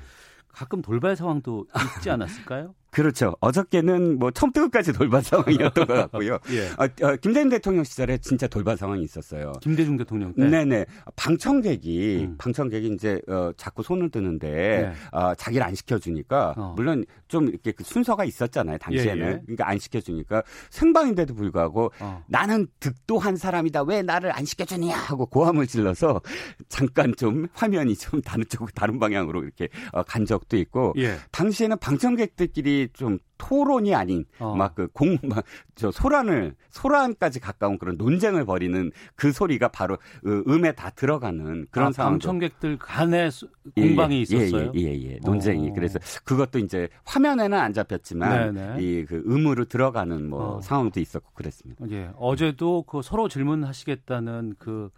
가끔 0.47 0.82
돌발 0.82 1.15
상황도 1.15 1.67
있지 1.97 2.10
않았을까요? 2.10 2.73
그렇죠. 2.91 3.36
어저께는 3.39 4.17
뭐 4.17 4.32
처음부터까지 4.32 4.93
돌발 4.93 5.21
상황이었던 5.21 5.86
것 5.86 5.93
같고요. 5.93 6.39
예. 6.52 6.67
어, 6.69 7.08
어, 7.08 7.15
김대중 7.17 7.49
대통령 7.49 7.84
시절에 7.84 8.17
진짜 8.17 8.47
돌발 8.47 8.78
상황이 8.78 9.04
있었어요. 9.04 9.54
김대중 9.62 9.97
대통령 9.97 10.34
때. 10.34 10.47
네네. 10.47 10.86
방청객이 11.15 12.28
음. 12.30 12.36
방청객이 12.38 12.88
이제 12.93 13.21
어, 13.28 13.52
자꾸 13.58 13.84
손을 13.84 14.10
드는데 14.10 14.49
네. 14.49 14.93
어, 15.12 15.36
자기를 15.36 15.65
안 15.65 15.75
시켜주니까 15.75 16.54
어. 16.58 16.73
물론 16.75 17.06
좀 17.28 17.47
이렇게 17.47 17.71
그 17.71 17.84
순서가 17.84 18.25
있었잖아요 18.25 18.78
당시에는. 18.80 19.25
예, 19.25 19.32
예. 19.32 19.41
그러니까 19.45 19.69
안 19.69 19.78
시켜주니까 19.78 20.43
생방인데도 20.71 21.36
불구하고 21.36 21.91
어. 21.99 22.23
나는 22.28 22.67
득도 22.80 23.19
한 23.19 23.36
사람이다 23.36 23.84
왜 23.84 24.02
나를 24.02 24.36
안 24.36 24.45
시켜주냐 24.45 24.95
하고 24.95 25.25
고함을 25.28 25.67
질러서 25.67 26.21
잠깐 26.69 27.13
좀 27.15 27.47
화면이 27.54 27.95
좀 27.95 28.21
다른 28.21 28.43
쪽 28.49 28.73
다른 28.73 28.99
방향으로 28.99 29.43
이렇게 29.43 29.69
어, 29.91 30.02
간 30.04 30.25
적도 30.25 30.58
있고 30.58 30.93
예. 30.97 31.17
당시에는 31.32 31.78
방청객들끼리 31.78 32.78
좀 32.87 33.19
토론이 33.37 33.93
아닌 33.95 34.25
어. 34.39 34.55
막그 34.55 34.89
공 34.93 35.17
막 35.23 35.45
저 35.75 35.91
소란을 35.91 36.55
소란까지 36.71 37.39
가까운 37.39 37.77
그런 37.77 37.95
논쟁을 37.95 38.43
벌이는 38.45 38.91
그 39.15 39.31
소리가 39.31 39.69
바로 39.69 39.97
음에 40.25 40.73
다 40.73 40.89
들어가는 40.89 41.67
그런 41.71 41.87
아, 41.87 41.91
상황. 41.93 42.13
방청객들 42.13 42.77
간에 42.77 43.29
예, 43.77 43.81
공방이 43.87 44.17
예, 44.17 44.21
있었어요. 44.21 44.73
예, 44.75 44.79
예, 44.81 44.93
예, 44.93 45.11
예. 45.13 45.19
논쟁이. 45.23 45.69
어. 45.69 45.73
그래서 45.73 45.97
그것도 46.25 46.59
이제 46.59 46.89
화면에는 47.05 47.57
안 47.57 47.71
잡혔지만 47.71 48.79
이 48.81 49.05
그 49.07 49.23
음으로 49.25 49.65
들어가는 49.65 50.29
뭐 50.29 50.57
어. 50.57 50.61
상황도 50.61 50.99
있었고 50.99 51.31
그랬습니다. 51.33 51.85
예. 51.91 52.11
어제도 52.17 52.83
그 52.83 53.01
서로 53.01 53.29
질문하시겠다는 53.29 54.55
그 54.59 54.89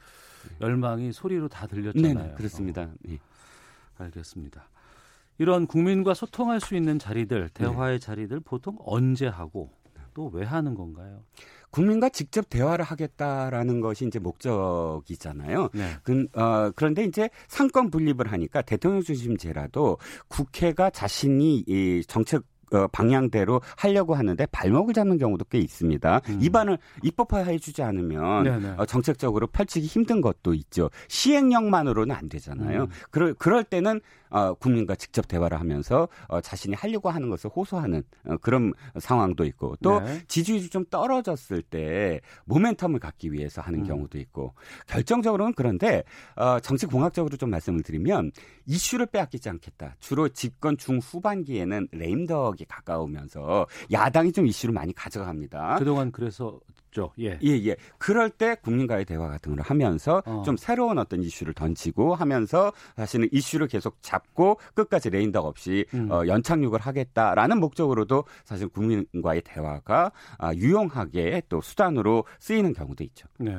열망이 0.62 1.12
소리로 1.14 1.48
다 1.48 1.68
들렸잖아요. 1.68 2.14
네, 2.30 2.34
그렇습니다. 2.36 2.90
예. 3.08 3.20
알겠습니다. 4.00 4.68
이런 5.42 5.66
국민과 5.66 6.14
소통할 6.14 6.60
수 6.60 6.76
있는 6.76 7.00
자리들, 7.00 7.50
대화의 7.56 8.00
네. 8.00 8.06
자리들 8.06 8.42
보통 8.42 8.78
언제 8.86 9.26
하고 9.26 9.72
또 10.14 10.30
왜 10.34 10.46
하는 10.46 10.76
건가요? 10.76 11.24
국민과 11.72 12.10
직접 12.10 12.48
대화를 12.48 12.86
하겠다라는 12.86 13.82
것이 13.82 14.06
이제 14.06 14.20
목적이잖아요. 14.20 15.70
네. 15.74 15.90
그, 16.04 16.28
어, 16.36 16.70
그런데 16.76 17.06
이제 17.06 17.28
상권 17.48 17.90
분립을 17.90 18.32
하니까 18.32 18.62
대통령 18.62 19.02
중심제라도 19.02 19.98
국회가 20.28 20.92
자신이 20.92 21.64
이 21.66 22.04
정책 22.08 22.44
어, 22.74 22.88
방향대로 22.88 23.62
하려고 23.78 24.14
하는데 24.14 24.46
발목을 24.46 24.94
잡는 24.94 25.18
경우도 25.18 25.46
꽤 25.46 25.58
있습니다. 25.58 26.22
음. 26.30 26.40
입안을 26.42 26.78
입법화해 27.04 27.58
주지 27.58 27.82
않으면 27.82 28.80
어, 28.80 28.86
정책적으로 28.86 29.48
펼치기 29.48 29.88
힘든 29.88 30.22
것도 30.22 30.54
있죠. 30.54 30.90
시행령만으로는 31.10 32.16
안 32.16 32.30
되잖아요. 32.30 32.84
음. 32.84 32.88
그럴 33.10 33.34
그럴 33.34 33.64
때는 33.64 34.00
어, 34.32 34.54
국민과 34.56 34.96
직접 34.96 35.28
대화를 35.28 35.60
하면서 35.60 36.08
어, 36.28 36.42
자신이 36.42 36.74
하려고 36.74 37.10
하는 37.10 37.30
것을 37.30 37.50
호소하는 37.56 38.04
어, 38.26 38.38
그런 38.38 38.74
상황도 38.98 39.46
있고 39.46 39.76
또 39.84 40.00
네. 40.00 40.22
지지율이 40.28 40.70
좀 40.70 40.86
떨어졌을 40.90 41.62
때 41.62 42.22
모멘텀을 42.48 43.00
갖기 43.00 43.32
위해서 43.34 43.62
하는 43.62 43.80
음. 43.82 43.86
경우도 43.86 44.18
있고 44.20 44.54
결정적으로는 44.88 45.54
그런데 45.56 46.04
어, 46.36 46.60
정치 46.60 46.86
공학적으로 46.86 47.38
좀 47.38 47.50
말씀을 47.50 47.84
드리면 47.84 48.32
이슈를 48.66 49.06
빼앗기지 49.08 49.50
않겠다. 49.50 49.96
주로 50.00 50.30
집권 50.30 50.78
중후반기에는 50.78 51.90
레임덕이 51.92 52.66
가까우면서 52.66 53.68
야당이 53.92 54.32
좀 54.32 54.48
이슈를 54.48 54.74
많이 54.74 54.94
가져갑니다. 54.94 55.76
그동안 55.78 56.12
그래서 56.12 56.60
있죠. 56.92 57.12
예. 57.20 57.40
예, 57.42 57.50
예. 57.66 57.76
그럴 57.98 58.30
때 58.30 58.56
국민과의 58.62 59.06
대화 59.06 59.28
같은 59.28 59.56
걸 59.56 59.66
하면서 59.66 60.22
어. 60.26 60.44
좀 60.46 60.58
새로운 60.58 61.00
어떤 61.00 61.24
이슈를 61.24 61.54
던지고 61.54 62.16
하면서 62.16 62.72
사실은 62.96 63.28
이슈를 63.32 63.68
계속 63.68 63.98
잡고 64.02 64.60
끝까지 64.76 65.10
레인덕 65.10 65.46
없이 65.46 65.86
음. 65.94 66.12
어, 66.12 66.28
연착륙을 66.28 66.80
하겠다라는 66.80 67.60
목적으로도 67.60 68.26
사실 68.44 68.68
국민과의 68.68 69.42
대화가 69.44 70.12
아, 70.38 70.54
유용하게 70.54 71.44
또 71.50 71.62
수단으로 71.62 72.26
쓰이는 72.40 72.74
경우도 72.74 73.04
있죠. 73.06 73.28
네. 73.40 73.58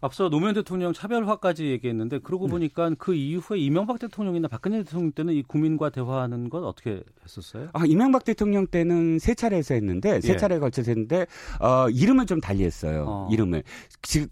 앞서 0.00 0.28
노무현 0.28 0.54
대통령 0.54 0.92
차별화까지 0.92 1.66
얘기했는데 1.66 2.18
그러고 2.18 2.46
네. 2.46 2.52
보니까 2.52 2.90
그 2.98 3.14
이후에 3.14 3.58
이명박 3.58 3.98
대통령이나 3.98 4.48
박근혜 4.48 4.82
대통령 4.82 5.12
때는 5.12 5.34
이 5.34 5.42
국민과 5.42 5.90
대화하는 5.90 6.50
건 6.50 6.64
어떻게 6.64 7.02
했었어요? 7.24 7.68
아 7.72 7.84
이명박 7.86 8.24
대통령 8.24 8.66
때는 8.66 9.18
세 9.18 9.34
차례에서 9.34 9.74
했는데 9.74 10.20
세 10.20 10.34
예. 10.34 10.36
차례에 10.36 10.58
걸쳐서 10.58 10.90
했는데 10.90 11.26
어, 11.60 11.88
이름을 11.90 12.26
좀 12.26 12.40
달리했어요. 12.40 13.04
어. 13.06 13.28
이름을 13.30 13.62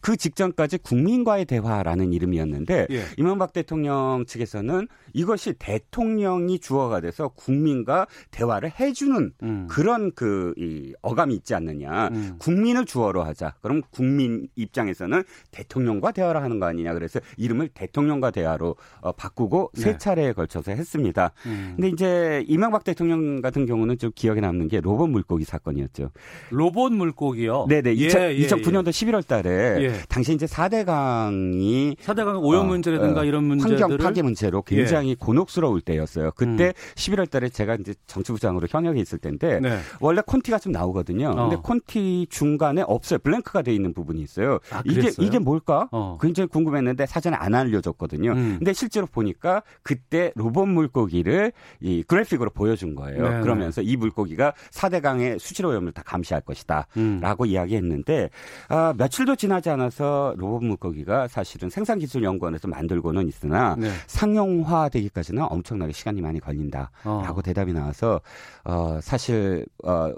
그 0.01 0.17
직전까지 0.17 0.79
국민과의 0.79 1.45
대화라는 1.45 2.13
이름이었는데 2.13 2.87
예. 2.91 3.05
이명박 3.17 3.53
대통령 3.53 4.25
측에서는 4.27 4.89
이것이 5.13 5.55
대통령이 5.59 6.59
주어가 6.59 7.01
돼서 7.01 7.29
국민과 7.29 8.07
대화를 8.31 8.73
해주는 8.79 9.33
음. 9.43 9.67
그런 9.69 10.13
그 10.13 10.55
이 10.57 10.95
어감이 11.03 11.35
있지 11.37 11.55
않느냐. 11.55 12.09
음. 12.09 12.37
국민을 12.39 12.85
주어로 12.85 13.23
하자. 13.23 13.55
그럼 13.61 13.83
국민 13.91 14.49
입장에서는 14.57 15.23
대통령과 15.59 16.13
대화를 16.13 16.43
하는 16.43 16.61
거 16.61 16.67
아니냐 16.67 16.95
그래서 16.95 17.21
이름을 17.37 17.69
대통령과 17.69 18.31
대화로 18.31 18.77
어, 19.01 19.13
바꾸고 19.13 19.73
네. 19.75 19.81
세 19.81 19.99
차례에 19.99 20.33
걸쳐서 20.33 20.73
했습니다. 20.73 21.33
음. 21.47 21.75
근데 21.77 21.89
이제 21.89 22.45
이명박 22.47 22.85
대통령 22.85 23.41
같은 23.41 23.67
경우는 23.67 23.99
좀 23.99 24.11
기억에 24.15 24.41
남는 24.41 24.69
게 24.69 24.81
로봇 24.81 25.11
물고기 25.11 25.45
사건이었죠. 25.45 26.11
로봇 26.51 26.93
물고기요? 26.93 27.67
네네. 27.69 27.91
예, 27.91 28.07
2000, 28.07 28.23
예, 28.23 28.37
2009년도 28.47 28.89
예. 28.89 28.91
11월 28.91 29.27
달에 29.27 29.51
예. 29.83 29.93
당시 30.09 30.33
이제 30.33 30.47
4대강이 30.47 31.97
4대강 31.97 32.43
오염 32.43 32.63
어, 32.63 32.69
문제라든가 32.69 33.23
어, 33.23 33.25
이런 33.25 33.45
문제들 33.45 33.81
환경 33.81 33.99
파괴 33.99 34.23
문제로 34.23 34.63
굉장히 34.63 35.11
예. 35.11 35.15
곤혹스러울 35.15 35.81
때였어요. 35.81 36.33
그때 36.37 36.67
음. 36.67 36.73
11월 36.95 37.31
달에 37.31 37.49
제가 37.49 37.77
이제 37.81 37.95
정치부장으로 38.07 38.67
현역에 38.71 39.01
있을 39.01 39.19
때인데 39.19 39.61
네. 39.61 39.79
원래 40.01 40.23
콘티가 40.25 40.59
좀 40.59 40.73
나오거든요. 40.73 41.31
어. 41.31 41.49
근데 41.49 41.57
콘티 41.63 42.27
중간에 42.31 42.83
없어요. 42.87 43.19
블랭크가 43.19 43.63
돼 43.63 43.75
있는 43.75 43.93
부분이 43.93 44.21
있어요. 44.23 44.59
아, 44.71 44.83
이게 44.85 45.11
이게 45.19 45.39
뭘까? 45.49 45.89
어. 45.93 46.19
굉장히 46.21 46.49
궁금했는데 46.49 47.07
사전에 47.07 47.37
안 47.37 47.55
알려줬거든요. 47.55 48.33
음. 48.33 48.57
근데 48.59 48.75
실제로 48.75 49.07
보니까 49.07 49.63
그때 49.83 50.31
로봇 50.35 50.69
물고기를 50.69 51.53
이 51.81 52.03
그래픽으로 52.03 52.51
보여준 52.51 52.95
거예요. 52.95 53.23
네네. 53.23 53.41
그러면서 53.41 53.81
이 53.81 53.97
물고기가 53.97 54.53
4대강의 54.71 55.39
수질 55.39 55.65
오염을 55.65 55.93
다 55.93 56.03
감시할 56.05 56.43
것이다. 56.43 56.87
음. 56.99 57.21
라고 57.23 57.47
이야기했는데 57.47 58.29
아, 58.69 58.93
며칠도 58.97 59.37
지나지 59.37 59.71
않아서 59.71 60.35
로봇 60.37 60.65
물고기가 60.65 61.29
사실은 61.29 61.71
생산기술연구원에서 61.71 62.69
만들고는 62.69 63.27
있으나 63.29 63.75
네. 63.79 63.89
상용화되기까지는 64.07 65.47
엄청나게 65.49 65.93
시간이 65.93 66.21
많이 66.21 66.41
걸린다라고 66.41 66.91
어. 67.05 67.43
대답이 67.43 67.73
나와서 67.73 68.21
어, 68.65 68.99
사실 69.01 69.65
어, 69.83 70.13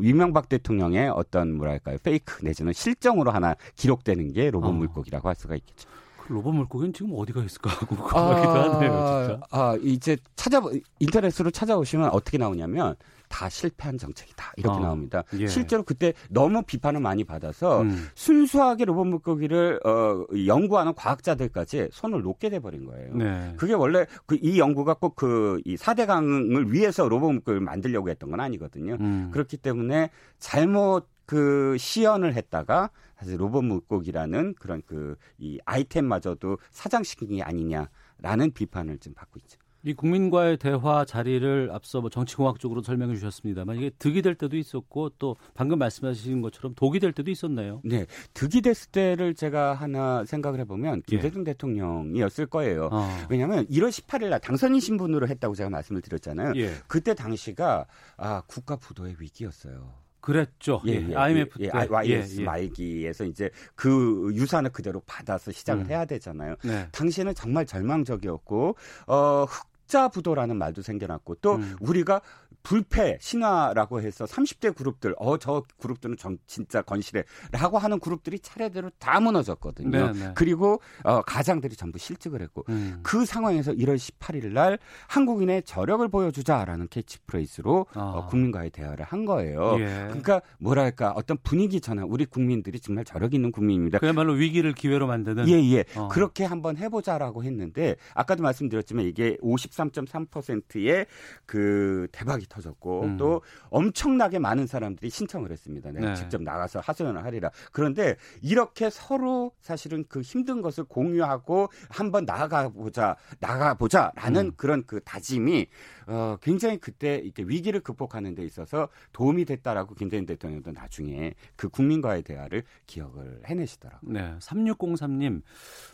위명박 0.00 0.48
대통령의 0.48 1.08
어떤 1.08 1.54
뭐랄까요 1.54 1.96
페이크 2.02 2.44
내지는 2.44 2.72
실정으로 2.72 3.32
하나 3.32 3.56
기록되는 3.74 4.32
게 4.32 4.50
로봇 4.50 4.68
어. 4.68 4.75
물고기라고 4.76 5.28
할 5.28 5.34
수가 5.34 5.54
있겠죠. 5.56 5.88
그 6.18 6.32
로봇 6.32 6.54
물고기는 6.54 6.92
지금 6.92 7.12
어디 7.16 7.32
가 7.32 7.42
있을까 7.42 7.70
하고 7.70 7.94
궁금하기도 7.96 8.50
아, 8.50 8.74
하네요, 8.74 9.28
진짜. 9.28 9.40
아, 9.50 9.76
이제 9.80 10.16
찾아 10.34 10.60
인터넷으로 10.98 11.50
찾아오시면 11.50 12.10
어떻게 12.10 12.36
나오냐면 12.36 12.96
다 13.28 13.48
실패한 13.48 13.98
정책이다 13.98 14.52
이렇게 14.56 14.76
어, 14.76 14.80
나옵니다. 14.80 15.24
예. 15.38 15.46
실제로 15.48 15.82
그때 15.82 16.12
너무 16.30 16.62
비판을 16.62 17.00
많많이 17.00 17.24
받아서 17.24 17.82
음. 17.82 18.06
순수하게 18.14 18.84
로봇 18.84 19.06
물고기를 19.08 19.80
어, 19.84 20.24
연구하는 20.46 20.94
과학자들까지 20.94 21.88
손을 21.92 22.22
놓게 22.22 22.50
돼 22.50 22.58
버린 22.60 22.86
거예요. 22.86 23.14
네. 23.16 23.54
그게 23.56 23.72
원래 23.74 24.06
그 24.26 24.36
이 24.42 24.58
연구가 24.60 24.94
꼭 24.94 25.16
그이 25.16 25.76
4대강을 25.76 26.70
위해서 26.70 27.08
로봇 27.08 27.32
물고기를 27.32 27.60
만들려고 27.60 28.10
했던 28.10 28.30
건 28.30 28.40
아니거든요. 28.40 28.96
음. 29.00 29.30
그렇기 29.32 29.56
때문에 29.56 30.10
잘못 30.38 31.06
그 31.26 31.76
시연을 31.78 32.34
했다가 32.34 32.90
사실 33.18 33.40
로봇 33.40 33.64
물고기라는 33.64 34.54
그런 34.58 34.82
그 34.86 35.16
이 35.38 35.58
아이템마저도 35.64 36.58
사장시킨 36.70 37.28
게 37.36 37.42
아니냐라는 37.42 38.52
비판을 38.54 38.98
지금 38.98 39.14
받고 39.14 39.38
있죠. 39.40 39.58
이 39.82 39.94
국민과의 39.94 40.56
대화 40.56 41.04
자리를 41.04 41.70
앞서 41.72 42.00
뭐 42.00 42.10
정치공학적으로 42.10 42.82
설명해 42.82 43.14
주셨습니다만 43.14 43.76
이게 43.76 43.90
득이 43.90 44.20
될 44.20 44.34
때도 44.34 44.56
있었고 44.56 45.10
또 45.10 45.36
방금 45.54 45.78
말씀하신 45.78 46.40
것처럼 46.40 46.74
독이 46.74 46.98
될 46.98 47.12
때도 47.12 47.30
있었나요? 47.30 47.80
네, 47.84 48.06
득이 48.34 48.62
됐을 48.62 48.90
때를 48.90 49.34
제가 49.34 49.74
하나 49.74 50.24
생각을 50.24 50.58
해보면 50.60 51.02
김대중 51.02 51.42
예. 51.42 51.52
대통령이었을 51.52 52.46
거예요. 52.46 52.88
어. 52.90 53.08
왜냐하면 53.30 53.64
1월 53.66 53.90
18일 53.90 54.30
날 54.30 54.40
당선인 54.40 54.80
신분으로 54.80 55.28
했다고 55.28 55.54
제가 55.54 55.70
말씀을 55.70 56.00
드렸잖아요. 56.02 56.54
예. 56.56 56.72
그때 56.88 57.14
당시가 57.14 57.86
아 58.16 58.42
국가 58.48 58.74
부도의 58.74 59.16
위기였어요. 59.20 60.05
그랬죠. 60.26 60.82
예, 60.88 60.94
예, 60.94 61.06
예 61.10 61.14
IMF 61.14 61.58
예, 61.60 61.70
때. 61.70 61.78
예, 61.78 61.86
YS 61.88 62.40
예, 62.40 62.44
말기에서 62.44 63.24
이제 63.26 63.48
그 63.76 64.32
유산을 64.34 64.70
그대로 64.70 65.00
받아서 65.06 65.52
시작을 65.52 65.84
음. 65.84 65.88
해야 65.88 66.04
되잖아요. 66.04 66.56
네. 66.64 66.88
당시에는 66.90 67.32
정말 67.36 67.64
절망적이었고 67.64 68.76
어 69.06 69.46
흑자부도라는 69.86 70.56
말도 70.56 70.82
생겨났고 70.82 71.36
또 71.36 71.56
음. 71.56 71.76
우리가 71.80 72.20
불패 72.66 73.16
신화라고 73.20 74.00
해서 74.00 74.24
30대 74.24 74.74
그룹들 74.74 75.14
어 75.18 75.36
저 75.38 75.62
그룹들은 75.78 76.16
전 76.16 76.38
진짜 76.46 76.82
건실해라고 76.82 77.78
하는 77.78 78.00
그룹들이 78.00 78.40
차례대로 78.40 78.90
다 78.98 79.20
무너졌거든요. 79.20 79.90
네네. 79.90 80.12
네. 80.12 80.32
그리고 80.34 80.80
어 81.04 81.22
가장들이 81.22 81.76
전부 81.76 81.98
실직을 81.98 82.40
했고 82.42 82.64
음. 82.70 82.98
그 83.02 83.24
상황에서 83.24 83.72
1월 83.72 83.96
18일 83.96 84.52
날 84.52 84.78
한국인의 85.06 85.62
저력을 85.62 86.08
보여주자라는 86.08 86.88
캐치프레이즈로 86.88 87.86
아. 87.92 88.00
어, 88.00 88.26
국민과의 88.26 88.70
대화를 88.70 89.04
한 89.04 89.24
거예요. 89.26 89.76
예. 89.78 89.84
그러니까 90.08 90.40
뭐랄까 90.58 91.12
어떤 91.14 91.36
분위기 91.42 91.80
전환 91.80 92.06
우리 92.06 92.24
국민들이 92.24 92.80
정말 92.80 93.04
저력 93.04 93.34
있는 93.34 93.52
국민입니다. 93.52 93.98
그야말로 93.98 94.32
위기를 94.32 94.72
기회로 94.72 95.06
만드는 95.06 95.48
예예 95.48 95.76
예. 95.76 95.84
어. 95.94 96.08
그렇게 96.08 96.44
한번 96.44 96.76
해보자라고 96.76 97.44
했는데 97.44 97.94
아까도 98.14 98.42
말씀드렸지만 98.42 99.04
이게 99.04 99.36
53.3%의 99.42 101.06
그 101.44 102.08
대박이 102.10 102.46
터졌고 102.56 103.02
음. 103.02 103.16
또 103.16 103.42
엄청나게 103.70 104.38
많은 104.38 104.66
사람들이 104.66 105.10
신청을 105.10 105.50
했습니다. 105.52 105.90
내가 105.92 106.08
네. 106.08 106.14
직접 106.14 106.42
나가서 106.42 106.80
하소연을 106.80 107.24
하리라. 107.24 107.50
그런데 107.72 108.16
이렇게 108.42 108.90
서로 108.90 109.52
사실은 109.60 110.04
그 110.08 110.20
힘든 110.22 110.62
것을 110.62 110.84
공유하고 110.84 111.68
한번 111.88 112.24
나가 112.24 112.68
보자, 112.68 113.16
나가 113.40 113.74
보자라는 113.74 114.46
음. 114.46 114.52
그런 114.56 114.84
그 114.86 115.00
다짐이 115.00 115.66
어 116.08 116.36
굉장히 116.40 116.78
그때 116.78 117.16
이렇게 117.16 117.42
위기를 117.42 117.80
극복하는 117.80 118.34
데 118.34 118.44
있어서 118.44 118.88
도움이 119.12 119.44
됐다라고 119.44 119.94
김대중 119.94 120.24
대통령도 120.26 120.70
나중에 120.72 121.34
그 121.56 121.68
국민과의 121.68 122.22
대화를 122.22 122.62
기억을 122.86 123.42
해내시더라고요. 123.46 124.12
네. 124.12 124.34
3603님 124.38 125.42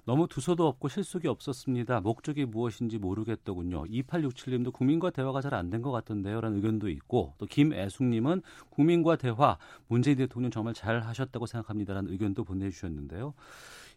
너무 0.04 0.28
두서도 0.28 0.66
없고 0.66 0.88
실속이 0.88 1.28
없었습니다. 1.28 2.00
목적이 2.00 2.44
무엇인지 2.44 2.98
모르겠더군요. 2.98 3.84
2867님도 3.84 4.72
국민과 4.72 5.10
대화가 5.10 5.40
잘 5.40 5.52
안 5.54 5.70
된 5.70 5.82
것 5.82 5.90
같던데요 5.92 6.40
라는 6.40 6.51
의견도 6.54 6.88
있고 6.90 7.34
또 7.38 7.46
김애숙님은 7.46 8.42
국민과 8.70 9.16
대화 9.16 9.58
문재인 9.88 10.16
대통령 10.16 10.50
정말 10.50 10.74
잘 10.74 11.00
하셨다고 11.00 11.46
생각합니다라는 11.46 12.10
의견도 12.12 12.44
보내주셨는데요. 12.44 13.34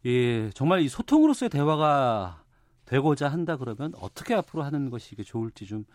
예, 0.05 0.49
정말 0.51 0.81
이 0.81 0.87
소통으로서의 0.87 1.49
대화가 1.49 2.43
되고자 2.85 3.27
한다 3.27 3.57
그러면 3.57 3.93
어떻게 3.99 4.35
앞으로 4.35 4.63
하는 4.63 4.89
것이 4.89 5.15
좋을지 5.15 5.65
좀 5.65 5.85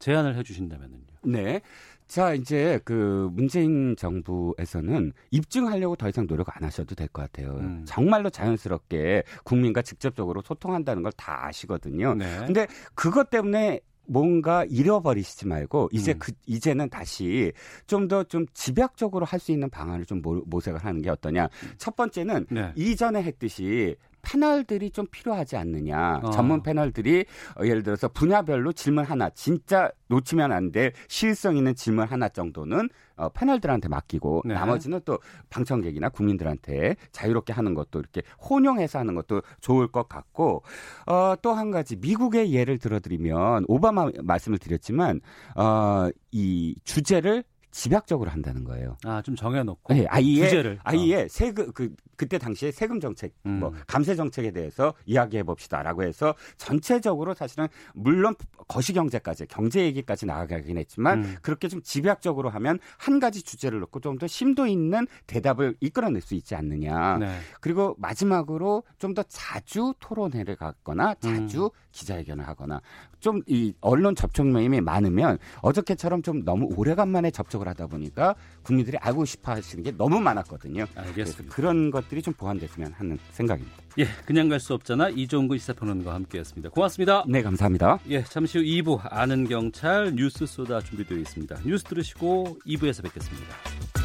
제안을 0.00 0.34
해주신다면요. 0.36 0.96
네. 1.24 1.60
자, 2.08 2.34
이제 2.34 2.80
그 2.84 3.30
문재인 3.32 3.94
정부에서는 3.96 5.12
입증하려고 5.30 5.94
더 5.96 6.08
이상 6.08 6.26
노력 6.26 6.54
안 6.56 6.64
하셔도 6.64 6.96
될 6.96 7.06
것 7.06 7.22
같아요. 7.22 7.54
음. 7.54 7.84
정말로 7.86 8.28
자연스럽게 8.28 9.22
국민과 9.44 9.82
직접적으로 9.82 10.42
소통한다는 10.42 11.04
걸 11.04 11.12
다 11.12 11.46
아시거든요. 11.46 12.14
네. 12.14 12.38
근데 12.44 12.66
그것 12.94 13.30
때문에 13.30 13.80
뭔가 14.12 14.64
잃어버리시지 14.68 15.46
말고 15.46 15.88
이제 15.92 16.12
음. 16.12 16.18
그 16.18 16.32
이제는 16.46 16.90
다시 16.90 17.50
좀 17.86 18.08
더좀 18.08 18.28
좀 18.28 18.46
집약적으로 18.52 19.24
할 19.24 19.42
수 19.42 19.50
있는 19.50 19.68
방안을 19.70 20.04
좀 20.04 20.22
모색을 20.22 20.84
하는 20.84 21.02
게 21.02 21.10
어떠냐. 21.10 21.48
첫 21.78 21.96
번째는 21.96 22.46
네. 22.50 22.72
이전에 22.76 23.22
했듯이 23.22 23.96
패널들이 24.22 24.90
좀 24.90 25.06
필요하지 25.10 25.56
않느냐. 25.56 26.20
어. 26.22 26.30
전문 26.30 26.62
패널들이 26.62 27.24
어, 27.60 27.66
예를 27.66 27.82
들어서 27.82 28.08
분야별로 28.08 28.72
질문 28.72 29.04
하나, 29.04 29.28
진짜 29.30 29.90
놓치면 30.08 30.50
안 30.52 30.72
될 30.72 30.92
실성 31.08 31.56
있는 31.56 31.74
질문 31.74 32.06
하나 32.06 32.28
정도는 32.28 32.88
어, 33.16 33.28
패널들한테 33.28 33.88
맡기고 33.88 34.42
네. 34.46 34.54
나머지는 34.54 35.00
또 35.04 35.18
방청객이나 35.50 36.08
국민들한테 36.08 36.96
자유롭게 37.12 37.52
하는 37.52 37.74
것도 37.74 37.98
이렇게 37.98 38.22
혼용해서 38.48 38.98
하는 38.98 39.14
것도 39.14 39.42
좋을 39.60 39.88
것 39.88 40.08
같고 40.08 40.62
어, 41.06 41.34
또 41.42 41.52
한 41.52 41.70
가지 41.70 41.96
미국의 41.96 42.52
예를 42.54 42.78
들어드리면 42.78 43.66
오바마 43.68 44.08
말씀을 44.22 44.56
드렸지만 44.58 45.20
어, 45.56 46.08
이 46.30 46.74
주제를 46.84 47.44
집약적으로 47.72 48.30
한다는 48.30 48.62
거예요. 48.64 48.96
아, 49.04 49.20
좀 49.22 49.34
정해놓고. 49.34 49.94
네, 49.94 50.06
아예, 50.08 50.44
주제를. 50.44 50.78
아예 50.84 51.22
어. 51.24 51.26
세금, 51.28 51.72
그, 51.72 51.92
그때 52.16 52.38
당시에 52.38 52.70
세금 52.70 53.00
정책, 53.00 53.32
뭐 53.42 53.52
음. 53.52 53.60
뭐, 53.60 53.72
감세 53.86 54.14
정책에 54.14 54.52
대해서 54.52 54.94
이야기해 55.06 55.42
봅시다라고 55.42 56.04
해서 56.04 56.34
전체적으로 56.58 57.34
사실은 57.34 57.66
물론 57.94 58.34
거시경제까지, 58.68 59.46
경제 59.46 59.84
얘기까지 59.84 60.26
나아가긴 60.26 60.78
했지만 60.78 61.24
음. 61.24 61.36
그렇게 61.42 61.66
좀 61.68 61.82
집약적으로 61.82 62.50
하면 62.50 62.78
한 62.98 63.18
가지 63.18 63.42
주제를 63.42 63.80
놓고 63.80 64.00
좀 64.00 64.12
더 64.18 64.26
심도 64.26 64.66
있는 64.66 65.06
대답을 65.26 65.74
이끌어낼 65.80 66.20
수 66.20 66.34
있지 66.34 66.54
않느냐. 66.54 67.16
네. 67.18 67.38
그리고 67.60 67.96
마지막으로 67.98 68.84
좀 68.98 69.14
더 69.14 69.22
자주 69.24 69.92
토론회를 70.00 70.56
갖거나 70.56 71.14
자주 71.16 71.64
음. 71.64 71.70
기자회견을 71.92 72.46
하거나 72.46 72.80
좀 73.22 73.42
이 73.46 73.72
언론 73.80 74.14
접촉면이 74.14 74.80
많으면 74.80 75.38
어저께처럼 75.62 76.22
좀 76.22 76.44
너무 76.44 76.68
오래간만에 76.76 77.30
접촉을 77.30 77.66
하다 77.68 77.86
보니까 77.86 78.34
국민들이 78.62 78.96
알고 78.98 79.24
싶어 79.24 79.52
하시는 79.52 79.82
게 79.82 79.90
너무 79.92 80.20
많았거든요. 80.20 80.86
알겠습니다. 80.94 81.54
그런 81.54 81.90
것들이 81.90 82.20
좀 82.22 82.34
보완됐으면 82.34 82.92
하는 82.92 83.18
생각입니다. 83.30 83.76
예, 83.98 84.06
그냥 84.26 84.48
갈 84.48 84.58
수 84.60 84.74
없잖아. 84.74 85.08
이종근 85.08 85.58
시사평론가와 85.58 86.14
함께했습니다. 86.16 86.70
고맙습니다. 86.70 87.24
네, 87.28 87.42
감사합니다. 87.42 87.98
예, 88.10 88.22
잠시 88.24 88.58
후 88.58 88.64
2부 88.64 89.00
아는 89.02 89.48
경찰 89.48 90.14
뉴스 90.14 90.46
쏘다 90.46 90.80
준비되어 90.80 91.18
있습니다. 91.18 91.56
뉴스 91.64 91.84
들으시고 91.84 92.58
2부에서 92.66 93.02
뵙겠습니다. 93.02 94.01